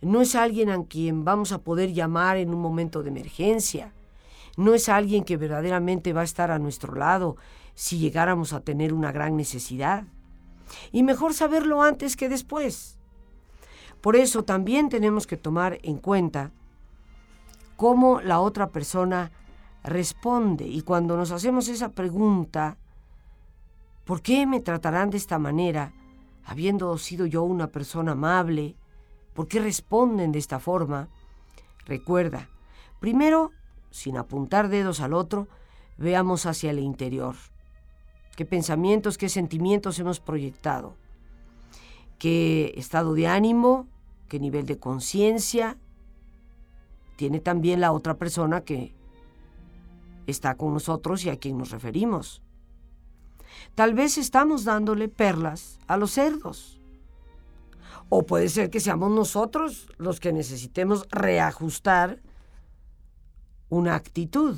no 0.00 0.20
es 0.20 0.34
alguien 0.34 0.70
a 0.70 0.84
quien 0.84 1.24
vamos 1.24 1.52
a 1.52 1.58
poder 1.58 1.92
llamar 1.92 2.36
en 2.36 2.52
un 2.52 2.60
momento 2.60 3.02
de 3.02 3.08
emergencia. 3.08 3.92
No 4.56 4.74
es 4.74 4.88
alguien 4.88 5.24
que 5.24 5.36
verdaderamente 5.36 6.12
va 6.12 6.20
a 6.20 6.24
estar 6.24 6.50
a 6.50 6.58
nuestro 6.58 6.94
lado 6.94 7.36
si 7.74 7.98
llegáramos 7.98 8.52
a 8.52 8.60
tener 8.60 8.92
una 8.92 9.12
gran 9.12 9.36
necesidad. 9.36 10.04
Y 10.92 11.02
mejor 11.02 11.34
saberlo 11.34 11.82
antes 11.82 12.16
que 12.16 12.28
después. 12.28 12.98
Por 14.00 14.16
eso 14.16 14.44
también 14.44 14.88
tenemos 14.88 15.26
que 15.26 15.36
tomar 15.36 15.78
en 15.82 15.98
cuenta 15.98 16.52
cómo 17.76 18.20
la 18.20 18.40
otra 18.40 18.68
persona 18.68 19.32
responde. 19.82 20.66
Y 20.66 20.82
cuando 20.82 21.16
nos 21.16 21.30
hacemos 21.30 21.68
esa 21.68 21.90
pregunta, 21.90 22.76
¿por 24.04 24.22
qué 24.22 24.46
me 24.46 24.60
tratarán 24.60 25.10
de 25.10 25.16
esta 25.16 25.38
manera, 25.38 25.92
habiendo 26.46 26.96
sido 26.96 27.26
yo 27.26 27.42
una 27.42 27.66
persona 27.66 28.12
amable, 28.12 28.76
¿Por 29.36 29.48
qué 29.48 29.60
responden 29.60 30.32
de 30.32 30.38
esta 30.38 30.58
forma? 30.58 31.10
Recuerda, 31.84 32.48
primero, 33.00 33.52
sin 33.90 34.16
apuntar 34.16 34.70
dedos 34.70 35.00
al 35.00 35.12
otro, 35.12 35.46
veamos 35.98 36.46
hacia 36.46 36.70
el 36.70 36.78
interior. 36.78 37.36
¿Qué 38.34 38.46
pensamientos, 38.46 39.18
qué 39.18 39.28
sentimientos 39.28 39.98
hemos 39.98 40.20
proyectado? 40.20 40.96
¿Qué 42.18 42.72
estado 42.76 43.12
de 43.12 43.26
ánimo, 43.26 43.86
qué 44.28 44.40
nivel 44.40 44.64
de 44.64 44.78
conciencia 44.78 45.76
tiene 47.16 47.38
también 47.38 47.82
la 47.82 47.92
otra 47.92 48.14
persona 48.14 48.62
que 48.62 48.94
está 50.26 50.56
con 50.56 50.72
nosotros 50.72 51.26
y 51.26 51.28
a 51.28 51.36
quien 51.36 51.58
nos 51.58 51.72
referimos? 51.72 52.42
Tal 53.74 53.94
vez 53.94 54.18
estamos 54.18 54.64
dándole 54.64 55.08
perlas 55.08 55.78
a 55.86 55.96
los 55.96 56.12
cerdos 56.12 56.76
o 58.08 58.24
puede 58.24 58.48
ser 58.48 58.70
que 58.70 58.80
seamos 58.80 59.10
nosotros 59.10 59.88
los 59.98 60.20
que 60.20 60.32
necesitemos 60.32 61.06
reajustar 61.10 62.20
una 63.68 63.94
actitud. 63.94 64.56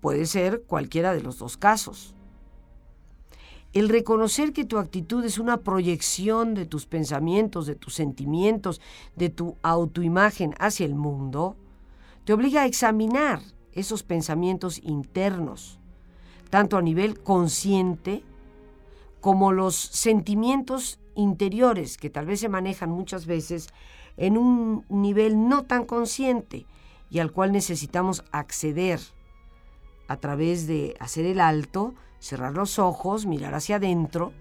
Puede 0.00 0.26
ser 0.26 0.62
cualquiera 0.62 1.12
de 1.12 1.22
los 1.22 1.38
dos 1.38 1.56
casos. 1.56 2.14
El 3.74 3.88
reconocer 3.88 4.52
que 4.52 4.64
tu 4.64 4.78
actitud 4.78 5.24
es 5.24 5.38
una 5.38 5.58
proyección 5.58 6.54
de 6.54 6.64
tus 6.64 6.86
pensamientos, 6.86 7.66
de 7.66 7.74
tus 7.74 7.94
sentimientos, 7.94 8.80
de 9.14 9.28
tu 9.28 9.56
autoimagen 9.62 10.54
hacia 10.58 10.86
el 10.86 10.94
mundo, 10.94 11.56
te 12.24 12.32
obliga 12.32 12.62
a 12.62 12.66
examinar 12.66 13.40
esos 13.72 14.02
pensamientos 14.02 14.78
internos, 14.82 15.77
tanto 16.50 16.76
a 16.76 16.82
nivel 16.82 17.20
consciente 17.20 18.22
como 19.20 19.52
los 19.52 19.74
sentimientos 19.76 20.98
interiores 21.14 21.98
que 21.98 22.10
tal 22.10 22.26
vez 22.26 22.40
se 22.40 22.48
manejan 22.48 22.90
muchas 22.90 23.26
veces 23.26 23.68
en 24.16 24.38
un 24.38 24.84
nivel 24.88 25.48
no 25.48 25.64
tan 25.64 25.84
consciente 25.84 26.66
y 27.10 27.18
al 27.18 27.32
cual 27.32 27.52
necesitamos 27.52 28.24
acceder 28.32 29.00
a 30.08 30.16
través 30.16 30.66
de 30.66 30.96
hacer 31.00 31.26
el 31.26 31.40
alto, 31.40 31.94
cerrar 32.18 32.54
los 32.54 32.78
ojos, 32.78 33.26
mirar 33.26 33.54
hacia 33.54 33.76
adentro. 33.76 34.32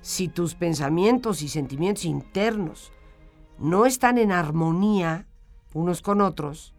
Si 0.00 0.28
tus 0.28 0.54
pensamientos 0.54 1.42
y 1.42 1.48
sentimientos 1.48 2.04
internos 2.04 2.92
no 3.58 3.86
están 3.86 4.18
en 4.18 4.32
armonía 4.32 5.26
unos 5.72 6.02
con 6.02 6.20
otros, 6.20 6.74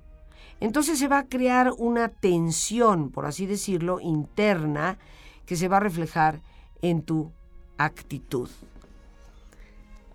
entonces 0.59 0.99
se 0.99 1.07
va 1.07 1.19
a 1.19 1.27
crear 1.27 1.71
una 1.77 2.09
tensión, 2.09 3.11
por 3.11 3.25
así 3.25 3.45
decirlo, 3.45 3.99
interna 3.99 4.97
que 5.45 5.55
se 5.55 5.67
va 5.67 5.77
a 5.77 5.81
reflejar 5.81 6.41
en 6.81 7.01
tu 7.01 7.31
actitud. 7.77 8.49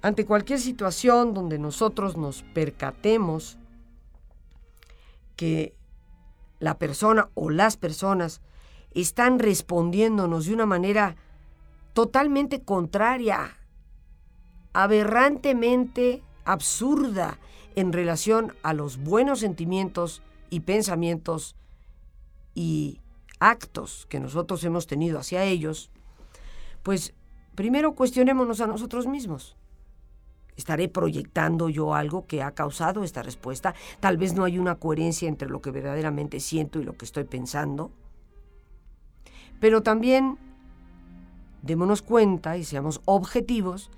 Ante 0.03 0.25
cualquier 0.25 0.59
situación 0.59 1.35
donde 1.35 1.59
nosotros 1.59 2.17
nos 2.17 2.43
percatemos 2.43 3.59
que 5.37 5.75
la 6.59 6.79
persona 6.79 7.29
o 7.35 7.51
las 7.51 7.77
personas 7.77 8.41
están 8.93 9.39
respondiéndonos 9.39 10.47
de 10.47 10.55
una 10.55 10.67
manera 10.67 11.17
totalmente 11.93 12.63
contraria, 12.63 13.57
aberrantemente 14.73 16.23
absurda 16.45 17.39
en 17.77 17.93
relación 17.93 18.55
a 18.63 18.73
los 18.73 18.99
buenos 18.99 19.41
sentimientos 19.41 20.23
y 20.51 20.61
pensamientos 20.61 21.57
y 22.55 23.01
actos 23.39 24.07
que 24.09 24.21
nosotros 24.21 24.63
hemos 24.65 24.87
tenido 24.87 25.19
hacia 25.19 25.45
ellos, 25.45 25.91
pues 26.83 27.15
primero 27.55 27.95
cuestionémonos 27.95 28.61
a 28.61 28.67
nosotros 28.67 29.07
mismos. 29.07 29.57
¿Estaré 30.57 30.89
proyectando 30.89 31.71
yo 31.71 31.95
algo 31.95 32.27
que 32.27 32.43
ha 32.43 32.51
causado 32.51 33.03
esta 33.03 33.23
respuesta? 33.23 33.75
Tal 34.01 34.19
vez 34.19 34.35
no 34.35 34.45
hay 34.45 34.59
una 34.59 34.75
coherencia 34.75 35.27
entre 35.27 35.49
lo 35.49 35.63
que 35.63 35.71
verdaderamente 35.71 36.39
siento 36.39 36.81
y 36.81 36.85
lo 36.85 36.93
que 36.99 37.07
estoy 37.07 37.25
pensando. 37.25 37.91
Pero 39.59 39.83
también 39.83 40.37
démonos 41.63 42.03
cuenta 42.03 42.59
y 42.59 42.65
seamos 42.65 43.01
objetivos 43.07 43.91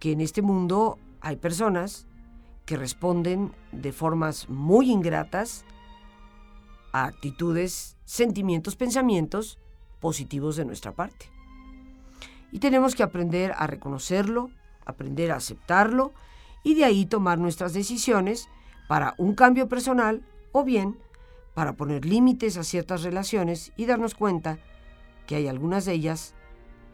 que 0.00 0.12
en 0.12 0.20
este 0.20 0.42
mundo 0.42 0.98
hay 1.20 1.36
personas 1.36 2.07
que 2.68 2.76
responden 2.76 3.50
de 3.72 3.92
formas 3.92 4.50
muy 4.50 4.90
ingratas 4.90 5.64
a 6.92 7.06
actitudes, 7.06 7.96
sentimientos, 8.04 8.76
pensamientos 8.76 9.58
positivos 10.00 10.56
de 10.56 10.66
nuestra 10.66 10.92
parte. 10.92 11.30
Y 12.52 12.58
tenemos 12.58 12.94
que 12.94 13.02
aprender 13.02 13.54
a 13.56 13.66
reconocerlo, 13.66 14.50
aprender 14.84 15.32
a 15.32 15.36
aceptarlo 15.36 16.12
y 16.62 16.74
de 16.74 16.84
ahí 16.84 17.06
tomar 17.06 17.38
nuestras 17.38 17.72
decisiones 17.72 18.50
para 18.86 19.14
un 19.16 19.34
cambio 19.34 19.66
personal 19.66 20.22
o 20.52 20.62
bien 20.62 20.98
para 21.54 21.72
poner 21.72 22.04
límites 22.04 22.58
a 22.58 22.64
ciertas 22.64 23.02
relaciones 23.02 23.72
y 23.78 23.86
darnos 23.86 24.14
cuenta 24.14 24.58
que 25.26 25.36
hay 25.36 25.48
algunas 25.48 25.86
de 25.86 25.94
ellas 25.94 26.34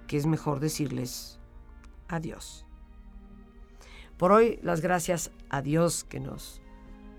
que 0.06 0.18
es 0.18 0.26
mejor 0.26 0.60
decirles 0.60 1.40
adiós. 2.06 2.64
Por 4.16 4.32
hoy, 4.32 4.58
las 4.62 4.80
gracias 4.80 5.30
a 5.50 5.60
Dios 5.60 6.04
que 6.04 6.20
nos 6.20 6.60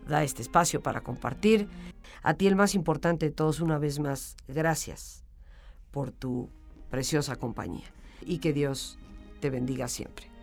da 0.07 0.23
este 0.23 0.41
espacio 0.41 0.81
para 0.81 1.01
compartir. 1.01 1.67
A 2.21 2.35
ti 2.35 2.47
el 2.47 2.55
más 2.55 2.75
importante 2.75 3.27
de 3.27 3.31
todos, 3.31 3.59
una 3.59 3.77
vez 3.77 3.99
más, 3.99 4.37
gracias 4.47 5.23
por 5.91 6.11
tu 6.11 6.49
preciosa 6.89 7.35
compañía 7.35 7.85
y 8.21 8.39
que 8.39 8.53
Dios 8.53 8.97
te 9.39 9.49
bendiga 9.49 9.87
siempre. 9.87 10.34